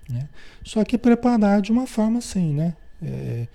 [0.08, 0.30] Né?
[0.64, 2.74] Só que preparar de uma forma assim, né?
[3.02, 3.46] É,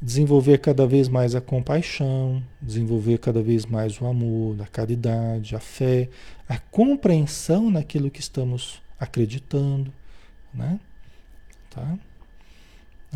[0.00, 5.60] desenvolver cada vez mais a compaixão, desenvolver cada vez mais o amor, a caridade, a
[5.60, 6.08] fé,
[6.48, 9.92] a compreensão naquilo que estamos acreditando,
[10.52, 10.78] né?
[11.70, 11.98] Tá?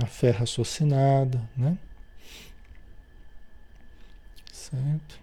[0.03, 1.77] A fé raciocinada, né?
[4.53, 5.21] Certo?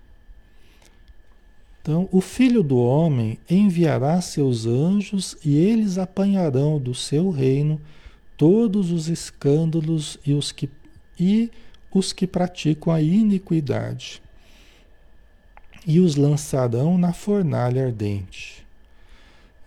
[1.82, 7.80] Então, o filho do homem enviará seus anjos e eles apanharão do seu reino
[8.36, 10.70] todos os escândalos e os que,
[11.20, 11.51] e
[11.93, 14.22] os que praticam a iniquidade
[15.86, 18.65] e os lançarão na fornalha ardente.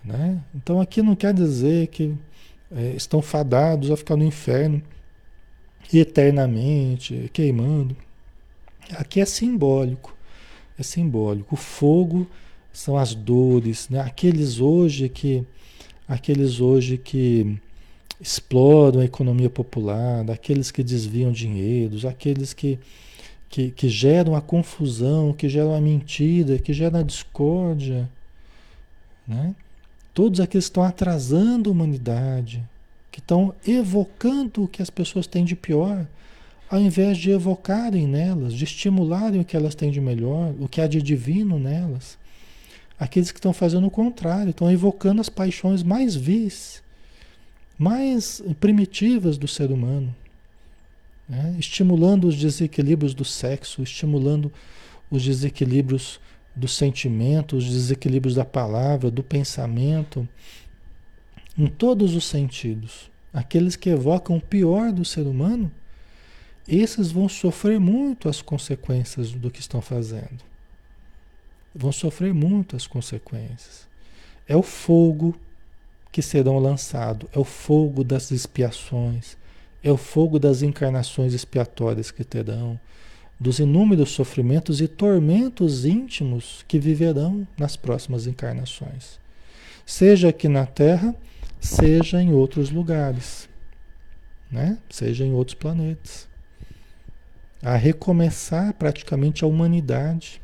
[0.04, 0.40] Né?
[0.54, 2.14] Então, aqui não quer dizer que
[2.70, 4.82] é, estão fadados a ficar no inferno
[5.92, 7.96] eternamente, queimando.
[8.92, 10.14] Aqui é simbólico
[10.80, 11.54] é simbólico.
[11.54, 12.26] O fogo
[12.72, 14.00] são as dores, né?
[14.00, 15.44] Aqueles hoje que
[16.08, 17.58] aqueles hoje que
[18.20, 22.78] exploram a economia popular, aqueles que desviam dinheiros, aqueles que,
[23.48, 28.08] que, que geram a confusão, que geram a mentira, que geram a discórdia,
[29.26, 29.54] né?
[30.12, 32.62] Todos aqueles que estão atrasando a humanidade,
[33.10, 36.06] que estão evocando o que as pessoas têm de pior,
[36.68, 40.80] ao invés de evocarem nelas, de estimularem o que elas têm de melhor, o que
[40.80, 42.18] há de divino nelas.
[42.98, 46.82] Aqueles que estão fazendo o contrário, estão evocando as paixões mais vis,
[47.80, 50.14] mais primitivas do ser humano,
[51.26, 51.56] né?
[51.58, 54.52] estimulando os desequilíbrios do sexo, estimulando
[55.10, 56.20] os desequilíbrios
[56.54, 60.28] do sentimento, os desequilíbrios da palavra, do pensamento,
[61.56, 63.10] em todos os sentidos.
[63.32, 65.72] Aqueles que evocam o pior do ser humano
[66.68, 70.44] esses vão sofrer muito as consequências do que estão fazendo.
[71.74, 73.88] Vão sofrer muito as consequências.
[74.46, 75.34] É o fogo
[76.12, 79.36] que serão lançado, é o fogo das expiações,
[79.82, 82.78] é o fogo das encarnações expiatórias que terão,
[83.38, 89.18] dos inúmeros sofrimentos e tormentos íntimos que viverão nas próximas encarnações,
[89.86, 91.14] seja aqui na Terra,
[91.60, 93.48] seja em outros lugares,
[94.50, 94.78] né?
[94.90, 96.30] seja em outros planetas
[97.62, 100.40] a recomeçar praticamente a humanidade.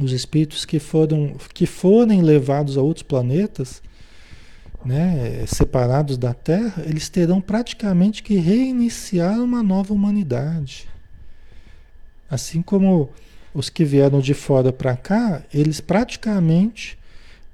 [0.00, 3.80] Os espíritos que foram que forem levados a outros planetas,
[4.84, 10.88] né, separados da Terra, eles terão praticamente que reiniciar uma nova humanidade.
[12.30, 13.10] Assim como
[13.52, 16.98] os que vieram de fora para cá, eles praticamente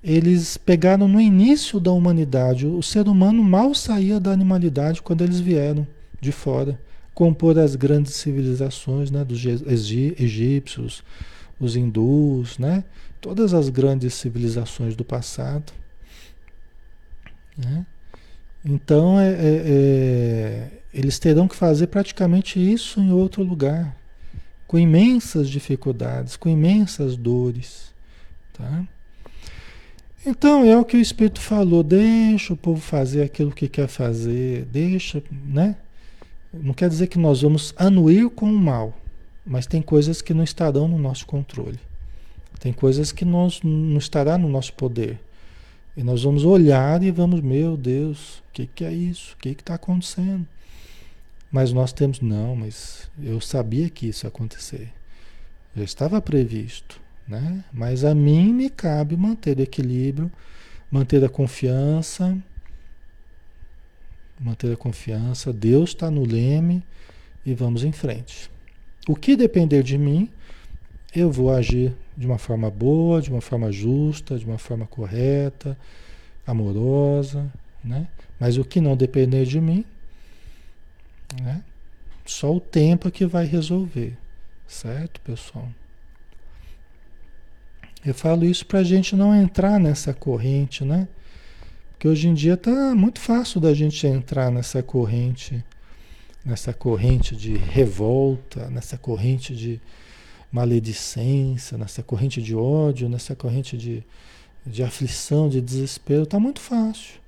[0.03, 2.67] eles pegaram no início da humanidade.
[2.67, 5.87] O ser humano mal saía da animalidade quando eles vieram
[6.21, 6.79] de fora
[7.21, 11.03] compor as grandes civilizações né, dos egípcios,
[11.61, 12.83] os hindus, né,
[13.21, 15.71] todas as grandes civilizações do passado.
[17.63, 17.85] Né?
[18.65, 23.97] Então, é, é, é, eles terão que fazer praticamente isso em outro lugar,
[24.67, 27.93] com imensas dificuldades, com imensas dores.
[28.53, 28.85] Tá?
[30.25, 34.65] Então, é o que o Espírito falou: deixa o povo fazer aquilo que quer fazer,
[34.67, 35.77] deixa, né?
[36.53, 38.99] Não quer dizer que nós vamos anuir com o mal,
[39.47, 41.79] mas tem coisas que não estarão no nosso controle.
[42.59, 45.19] Tem coisas que nós, não estará no nosso poder.
[45.97, 49.35] E nós vamos olhar e vamos, meu Deus, o que, que é isso?
[49.35, 50.47] O que está acontecendo?
[51.51, 54.93] Mas nós temos, não, mas eu sabia que isso ia acontecer.
[55.77, 57.01] Já estava previsto.
[57.31, 57.65] Né?
[57.73, 60.31] Mas a mim me cabe manter o equilíbrio,
[60.91, 62.37] manter a confiança,
[64.39, 66.83] manter a confiança, Deus está no leme
[67.47, 68.51] e vamos em frente.
[69.07, 70.29] O que depender de mim,
[71.15, 75.77] eu vou agir de uma forma boa, de uma forma justa, de uma forma correta,
[76.47, 77.51] amorosa,
[77.83, 78.07] né?
[78.39, 79.85] Mas o que não depender de mim,
[81.43, 81.63] né?
[82.25, 84.17] Só o tempo é que vai resolver,
[84.67, 85.69] certo, pessoal?
[88.05, 91.09] Eu falo isso para a gente não entrar nessa corrente, né?
[91.91, 95.63] Porque hoje em dia está muito fácil da gente entrar nessa corrente,
[96.45, 99.81] nessa corrente de revolta, nessa corrente de
[100.51, 104.03] maledicência, nessa corrente de ódio, nessa corrente de,
[104.67, 106.25] de aflição, de desespero.
[106.25, 107.21] Está muito fácil.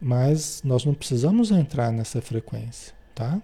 [0.00, 3.40] Mas nós não precisamos entrar nessa frequência, tá?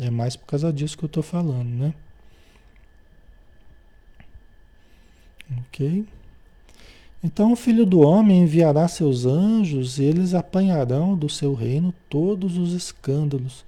[0.00, 1.94] É mais por causa disso que eu estou falando, né?
[5.68, 6.06] Ok?
[7.22, 12.56] Então o filho do homem enviará seus anjos e eles apanharão do seu reino todos
[12.56, 13.64] os escândalos,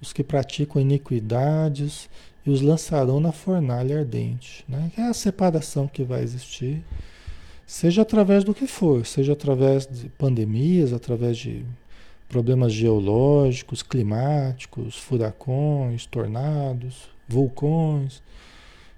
[0.00, 2.08] os que praticam iniquidades,
[2.46, 4.64] e os lançarão na fornalha ardente.
[4.68, 4.90] Né?
[4.96, 6.82] É a separação que vai existir,
[7.66, 11.64] seja através do que for, seja através de pandemias, através de
[12.28, 18.22] problemas geológicos, climáticos, furacões, tornados, vulcões,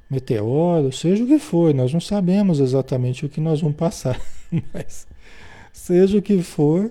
[0.09, 4.21] meteoros, seja o que for, nós não sabemos exatamente o que nós vamos passar,
[4.73, 5.07] mas
[5.73, 6.91] seja o que for,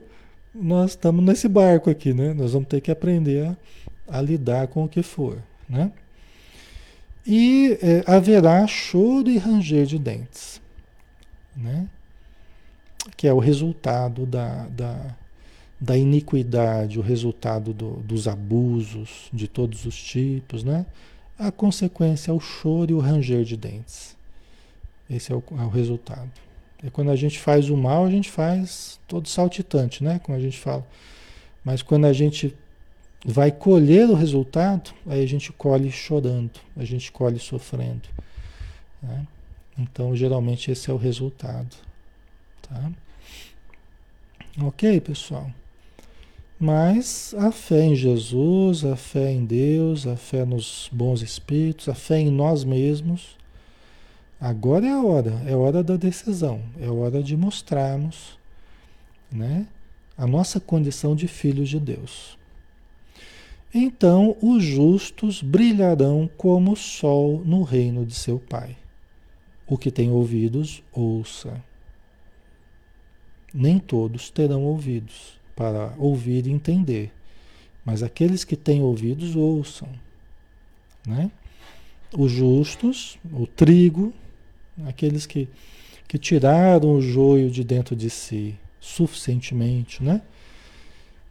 [0.54, 2.34] nós estamos nesse barco aqui, né?
[2.34, 5.38] Nós vamos ter que aprender a, a lidar com o que for,
[5.68, 5.92] né?
[7.26, 10.62] E é, haverá choro e ranger de dentes,
[11.56, 11.88] né?
[13.18, 15.16] Que é o resultado da, da,
[15.80, 20.86] da iniquidade, o resultado do, dos abusos de todos os tipos, né?
[21.38, 24.16] A consequência é o choro e o ranger de dentes.
[25.10, 26.30] Esse é o, é o resultado.
[26.84, 30.20] E quando a gente faz o mal, a gente faz todo saltitante, né?
[30.20, 30.86] Como a gente fala.
[31.64, 32.56] Mas quando a gente
[33.26, 38.08] vai colher o resultado, aí a gente colhe chorando, a gente colhe sofrendo.
[39.02, 39.26] Né?
[39.80, 41.76] Então, geralmente, esse é o resultado.
[42.62, 42.92] Tá?
[44.62, 45.50] Ok, pessoal?
[46.60, 51.96] Mas a fé em Jesus, a fé em Deus, a fé nos bons espíritos, a
[51.96, 53.36] fé em nós mesmos,
[54.40, 58.38] agora é a hora, é hora da decisão, é hora de mostrarmos
[59.32, 59.68] né,
[60.16, 62.38] a nossa condição de filhos de Deus.
[63.78, 68.78] Então os justos brilharão como o sol no reino de seu Pai.
[69.68, 71.62] O que tem ouvidos, ouça.
[73.54, 77.12] Nem todos terão ouvidos para ouvir e entender,
[77.84, 79.90] mas aqueles que têm ouvidos, ouçam.
[81.06, 81.30] Né?
[82.18, 84.14] Os justos, o trigo,
[84.86, 85.50] aqueles que,
[86.08, 90.22] que tiraram o joio de dentro de si suficientemente, né?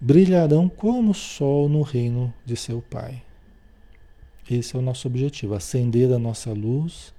[0.05, 3.23] Brilharão como o sol no reino de seu Pai.
[4.51, 7.15] Esse é o nosso objetivo, acender a nossa luz,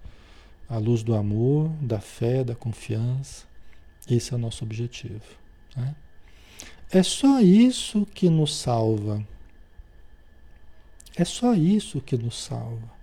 [0.70, 3.48] a luz do amor, da fé, da confiança.
[4.08, 5.24] Esse é o nosso objetivo.
[5.76, 5.96] Né?
[6.92, 9.26] É só isso que nos salva.
[11.16, 12.94] É só isso que nos salva.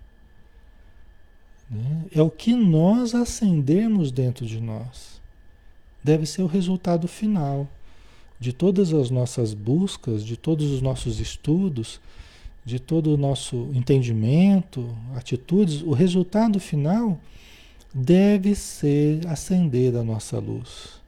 [1.69, 2.05] Né?
[2.15, 5.21] É o que nós acendemos dentro de nós.
[6.01, 7.67] Deve ser o resultado final
[8.43, 12.01] de todas as nossas buscas, de todos os nossos estudos,
[12.65, 17.17] de todo o nosso entendimento, atitudes, o resultado final
[17.93, 21.01] deve ser acender a nossa luz.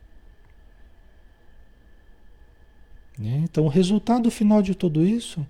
[3.20, 3.42] Né?
[3.44, 5.46] Então, o resultado final de tudo isso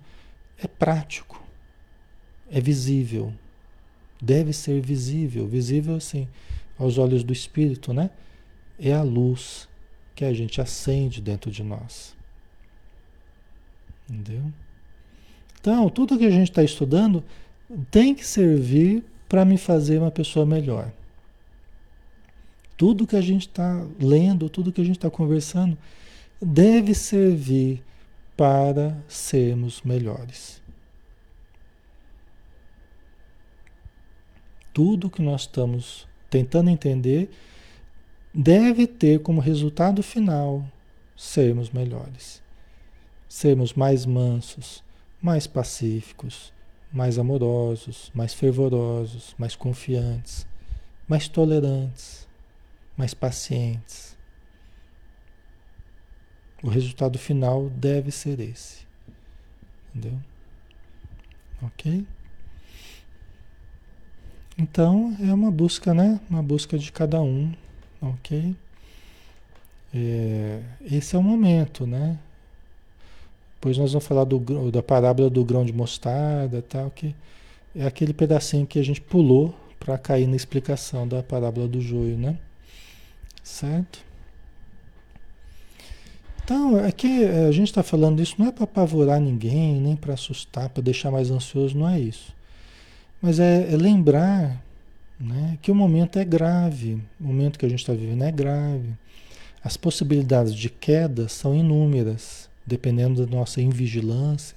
[0.58, 1.40] é prático,
[2.50, 3.32] é visível,
[4.20, 6.26] deve ser visível, visível assim,
[6.76, 8.10] aos olhos do espírito, né?
[8.76, 9.68] É a luz
[10.16, 12.16] que a gente acende dentro de nós.
[14.08, 14.50] Entendeu?
[15.60, 17.22] Então, tudo que a gente está estudando
[17.90, 20.90] tem que servir para me fazer uma pessoa melhor.
[22.76, 25.76] Tudo que a gente está lendo, tudo que a gente está conversando,
[26.40, 27.82] deve servir
[28.36, 30.62] para sermos melhores.
[34.72, 37.30] Tudo que nós estamos tentando entender
[38.36, 40.62] deve ter como resultado final
[41.16, 42.42] sermos melhores,
[43.26, 44.84] sermos mais mansos,
[45.22, 46.52] mais pacíficos,
[46.92, 50.46] mais amorosos, mais fervorosos, mais confiantes,
[51.08, 52.28] mais tolerantes,
[52.94, 54.14] mais pacientes.
[56.62, 58.86] O resultado final deve ser esse.
[59.94, 60.20] Entendeu?
[61.62, 62.06] Ok?
[64.58, 66.20] Então é uma busca, né?
[66.28, 67.54] Uma busca de cada um
[68.00, 68.54] Ok?
[69.94, 72.18] É, esse é o momento, né?
[73.54, 77.14] Depois nós vamos falar do, da parábola do grão de mostarda, tal, que
[77.74, 82.16] é aquele pedacinho que a gente pulou para cair na explicação da parábola do joio,
[82.16, 82.38] né?
[83.42, 84.04] Certo?
[86.44, 89.96] Então, aqui é é, a gente está falando isso não é para apavorar ninguém, nem
[89.96, 92.32] para assustar, para deixar mais ansioso, não é isso.
[93.20, 94.64] Mas é, é lembrar
[95.18, 95.58] né?
[95.62, 98.94] que o momento é grave, o momento que a gente está vivendo é grave.
[99.62, 104.56] As possibilidades de queda são inúmeras, dependendo da nossa invigilância,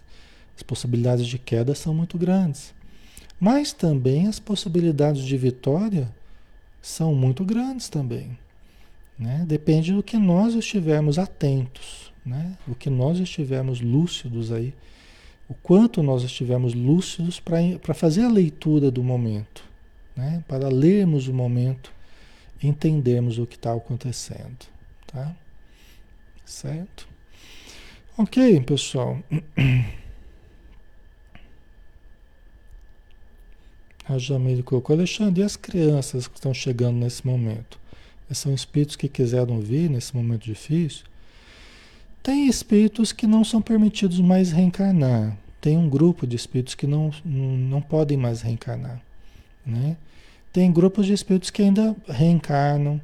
[0.55, 2.73] as possibilidades de queda são muito grandes.
[3.39, 6.13] Mas também as possibilidades de vitória
[6.81, 8.37] são muito grandes também.
[9.17, 9.43] Né?
[9.47, 12.57] Depende do que nós estivermos atentos, né?
[12.67, 14.73] o que nós estivermos lúcidos aí,
[15.47, 19.68] o quanto nós estivermos lúcidos para fazer a leitura do momento
[20.19, 20.43] né?
[20.47, 21.91] para lermos o momento,
[22.61, 24.67] entendermos o que está acontecendo.
[25.07, 25.33] Tá?
[26.45, 27.07] Certo?
[28.17, 29.17] Ok, pessoal.
[34.07, 37.79] A Jamile colocou, Alexandre, e as crianças que estão chegando nesse momento?
[38.31, 41.05] São espíritos que quiseram vir nesse momento difícil?
[42.23, 45.37] Tem espíritos que não são permitidos mais reencarnar.
[45.61, 48.99] Tem um grupo de espíritos que não, não podem mais reencarnar.
[49.65, 49.97] Né?
[50.51, 52.99] Tem grupos de espíritos que ainda reencarnam,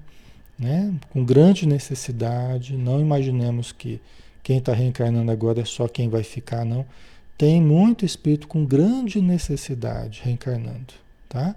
[0.57, 0.93] né?
[1.11, 2.75] com grande necessidade.
[2.75, 3.99] Não imaginemos que
[4.45, 6.85] quem está reencarnando agora é só quem vai ficar, não.
[7.37, 10.93] Tem muito espírito com grande necessidade reencarnando,
[11.27, 11.53] tá?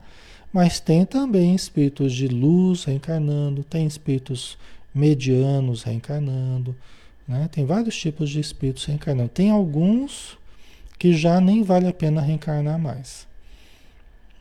[0.52, 4.58] Mas tem também espíritos de luz reencarnando, tem espíritos
[4.94, 6.74] medianos reencarnando,
[7.28, 7.48] né?
[7.52, 9.28] Tem vários tipos de espíritos reencarnando.
[9.28, 10.38] Tem alguns
[10.98, 13.27] que já nem vale a pena reencarnar mais.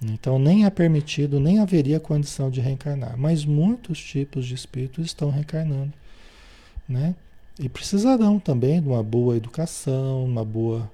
[0.01, 3.17] Então nem é permitido, nem haveria condição de reencarnar.
[3.17, 5.93] Mas muitos tipos de espíritos estão reencarnando,
[6.87, 7.15] né?
[7.59, 10.89] E precisarão também de uma boa educação, uma boa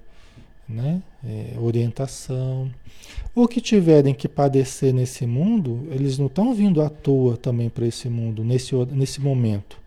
[0.68, 1.02] né?
[1.24, 2.70] É, orientação.
[3.34, 7.86] Ou que tiverem que padecer nesse mundo, eles não estão vindo à toa também para
[7.86, 9.78] esse mundo, nesse, nesse momento.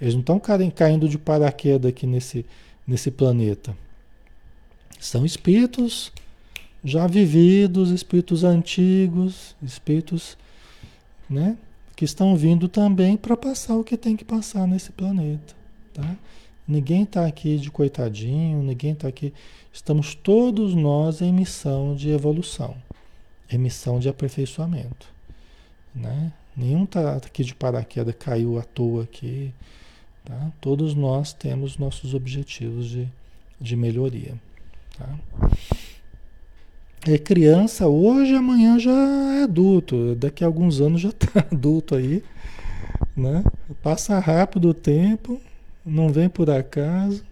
[0.00, 0.40] Eles não estão
[0.74, 2.44] caindo de paraquedas aqui nesse,
[2.86, 3.76] nesse planeta.
[4.98, 6.12] São espíritos
[6.86, 10.38] já vividos, espíritos antigos, espíritos
[11.28, 11.58] né,
[11.96, 15.52] que estão vindo também para passar o que tem que passar nesse planeta.
[15.92, 16.16] Tá?
[16.66, 19.34] Ninguém está aqui de coitadinho, ninguém está aqui.
[19.72, 22.76] Estamos todos nós em missão de evolução,
[23.50, 25.08] em missão de aperfeiçoamento.
[25.92, 26.32] Né?
[26.56, 29.52] Nenhum está aqui de paraquedas, caiu à toa aqui.
[30.24, 30.52] Tá?
[30.60, 33.08] Todos nós temos nossos objetivos de,
[33.60, 34.34] de melhoria.
[34.96, 35.18] Tá?
[37.08, 40.14] É criança hoje, amanhã já é adulto.
[40.16, 42.22] Daqui a alguns anos já está adulto aí.
[43.16, 43.44] Né?
[43.82, 45.40] Passa rápido o tempo
[45.86, 47.24] não vem por acaso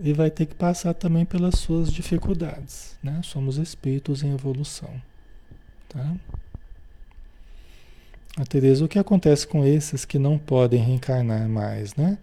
[0.00, 3.20] e vai ter que passar também pelas suas dificuldades, né?
[3.22, 4.90] Somos espíritos em evolução,
[5.88, 6.16] tá?
[8.36, 12.18] A Tereza, o que acontece com esses que não podem reencarnar mais, né?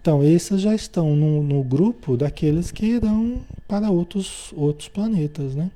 [0.00, 5.70] Então, esses já estão no, no grupo daqueles que irão para outros, outros planetas, né?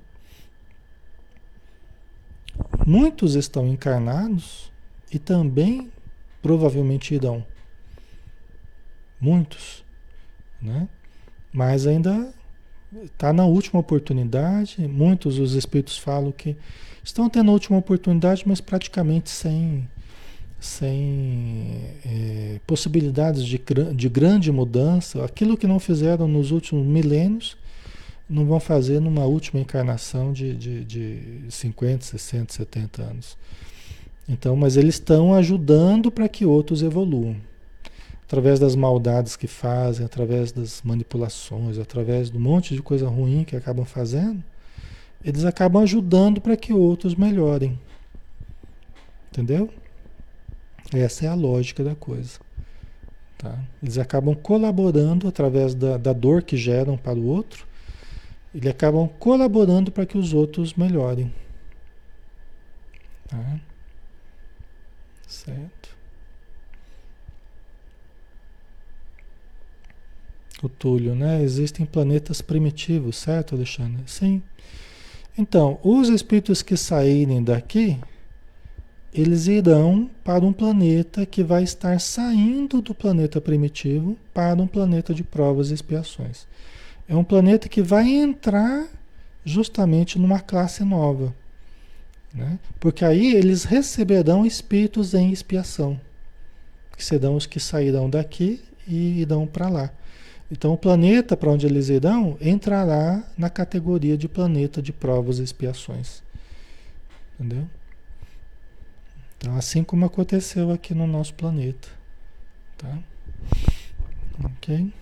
[2.86, 4.70] Muitos estão encarnados
[5.12, 5.90] e também
[6.40, 7.44] provavelmente irão
[9.20, 9.84] muitos,
[10.60, 10.88] né?
[11.52, 12.34] Mas ainda
[13.04, 14.86] está na última oportunidade.
[14.88, 16.56] Muitos dos espíritos falam que
[17.04, 19.88] estão tendo a última oportunidade, mas praticamente sem,
[20.62, 23.60] sem é, possibilidades de,
[23.94, 25.24] de grande mudança.
[25.24, 27.56] Aquilo que não fizeram nos últimos milênios,
[28.30, 33.36] não vão fazer numa última encarnação de, de, de 50, 60, 70 anos.
[34.28, 37.36] Então, mas eles estão ajudando para que outros evoluam
[38.32, 43.54] através das maldades que fazem, através das manipulações, através do monte de coisa ruim que
[43.54, 44.42] acabam fazendo,
[45.22, 47.78] eles acabam ajudando para que outros melhorem.
[49.30, 49.68] Entendeu?
[50.92, 52.38] Essa é a lógica da coisa.
[53.38, 53.58] Tá?
[53.82, 57.66] Eles acabam colaborando através da, da dor que geram para o outro,
[58.54, 61.32] eles acabam colaborando para que os outros melhorem.
[63.28, 63.60] Tá?
[65.26, 65.82] Certo?
[70.62, 71.42] o Túlio, né?
[71.42, 74.02] Existem planetas primitivos, certo, Alexandre?
[74.06, 74.42] Sim.
[75.36, 77.98] Então, os espíritos que saírem daqui,
[79.12, 85.12] eles irão para um planeta que vai estar saindo do planeta primitivo para um planeta
[85.12, 86.46] de provas e expiações.
[87.06, 88.86] É um planeta que vai entrar
[89.44, 91.34] justamente numa classe nova.
[92.32, 92.58] Né?
[92.80, 96.00] Porque aí eles receberão espíritos em expiação,
[96.96, 99.90] que serão os que sairão daqui e irão para lá.
[100.50, 105.42] Então, o planeta para onde eles irão entrará na categoria de planeta de provas e
[105.42, 106.22] expiações.
[107.34, 107.66] Entendeu?
[109.42, 111.88] Então, assim como aconteceu aqui no nosso planeta.
[112.78, 112.96] Tá?
[114.44, 114.92] Ok?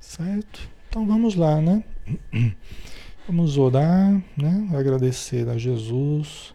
[0.00, 0.66] Certo?
[0.88, 1.84] Então vamos lá, né?
[3.28, 4.70] Vamos orar, né?
[4.74, 6.54] Agradecer a Jesus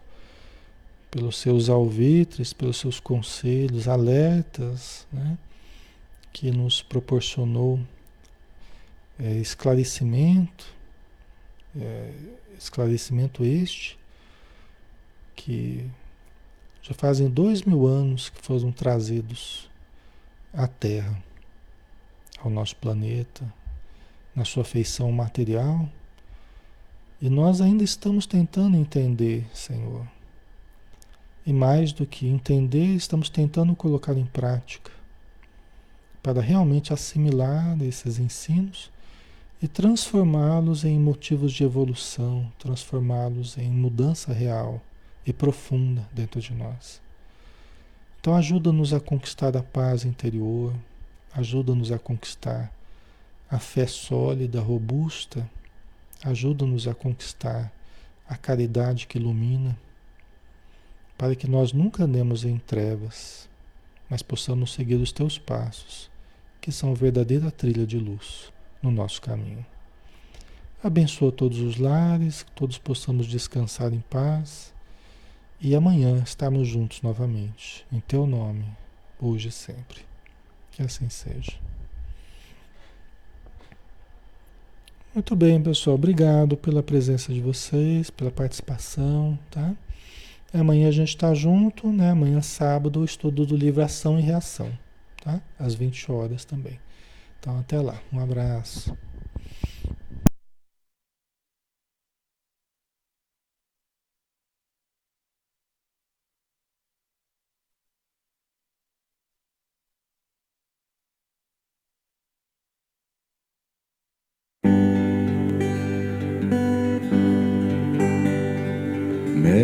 [1.08, 5.38] pelos seus alvitres, pelos seus conselhos, alertas, né?
[6.32, 7.78] que nos proporcionou
[9.20, 10.66] é, esclarecimento,
[11.78, 12.12] é,
[12.58, 14.01] esclarecimento este,
[15.44, 15.90] que
[16.80, 19.68] já fazem dois mil anos que foram trazidos
[20.52, 21.20] à Terra,
[22.38, 23.52] ao nosso planeta,
[24.36, 25.88] na sua feição material,
[27.20, 30.06] e nós ainda estamos tentando entender, Senhor.
[31.44, 34.92] E mais do que entender, estamos tentando colocar em prática
[36.22, 38.92] para realmente assimilar esses ensinos
[39.60, 44.80] e transformá-los em motivos de evolução, transformá-los em mudança real
[45.26, 47.00] e profunda dentro de nós.
[48.20, 50.72] Então ajuda-nos a conquistar a paz interior,
[51.34, 52.72] ajuda-nos a conquistar
[53.50, 55.48] a fé sólida, robusta,
[56.24, 57.72] ajuda-nos a conquistar
[58.28, 59.76] a caridade que ilumina,
[61.18, 63.48] para que nós nunca andemos em trevas,
[64.08, 66.10] mas possamos seguir os teus passos,
[66.60, 69.66] que são verdadeira trilha de luz no nosso caminho.
[70.82, 74.71] Abençoa todos os lares, que todos possamos descansar em paz
[75.62, 78.64] e amanhã estarmos juntos novamente, em teu nome,
[79.20, 80.00] hoje e sempre.
[80.72, 81.52] Que assim seja.
[85.14, 85.94] Muito bem, pessoal.
[85.94, 89.72] Obrigado pela presença de vocês, pela participação, tá?
[90.52, 92.10] Amanhã a gente está junto, né?
[92.10, 94.76] Amanhã, sábado, o estudo do livro Ação e Reação,
[95.22, 95.40] tá?
[95.58, 96.80] Às 20 horas também.
[97.38, 98.00] Então, até lá.
[98.12, 98.96] Um abraço.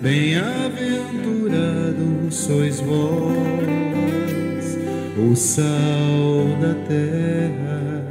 [0.00, 3.36] bem-aventurado sois vós,
[5.18, 8.06] o sal da terra,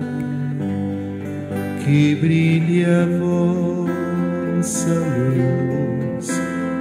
[1.84, 6.30] que brilhe a vossa luz,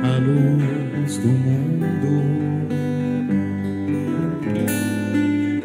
[0.05, 2.29] a luz do mundo.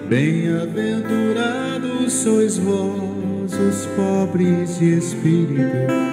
[0.07, 6.12] Bem-aventurados sois vós, os pobres de espírito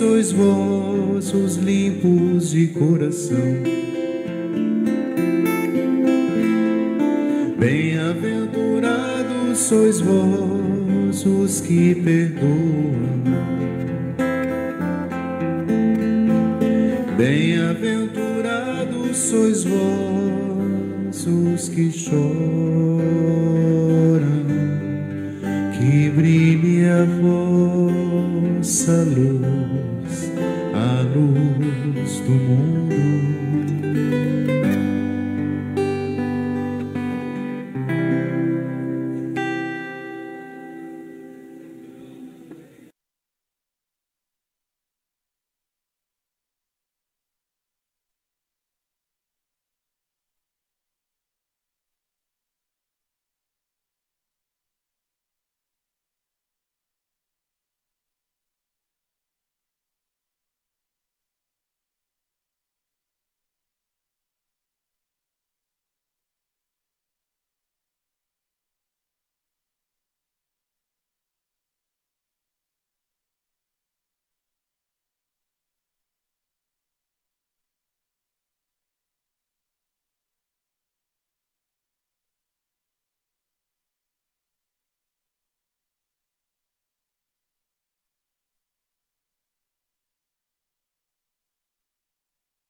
[0.00, 3.36] sois vós os limpos de coração.
[7.58, 13.20] Bem-aventurados sois vós os que perdoam.
[17.18, 22.59] Bem-aventurados sois vós os que choram,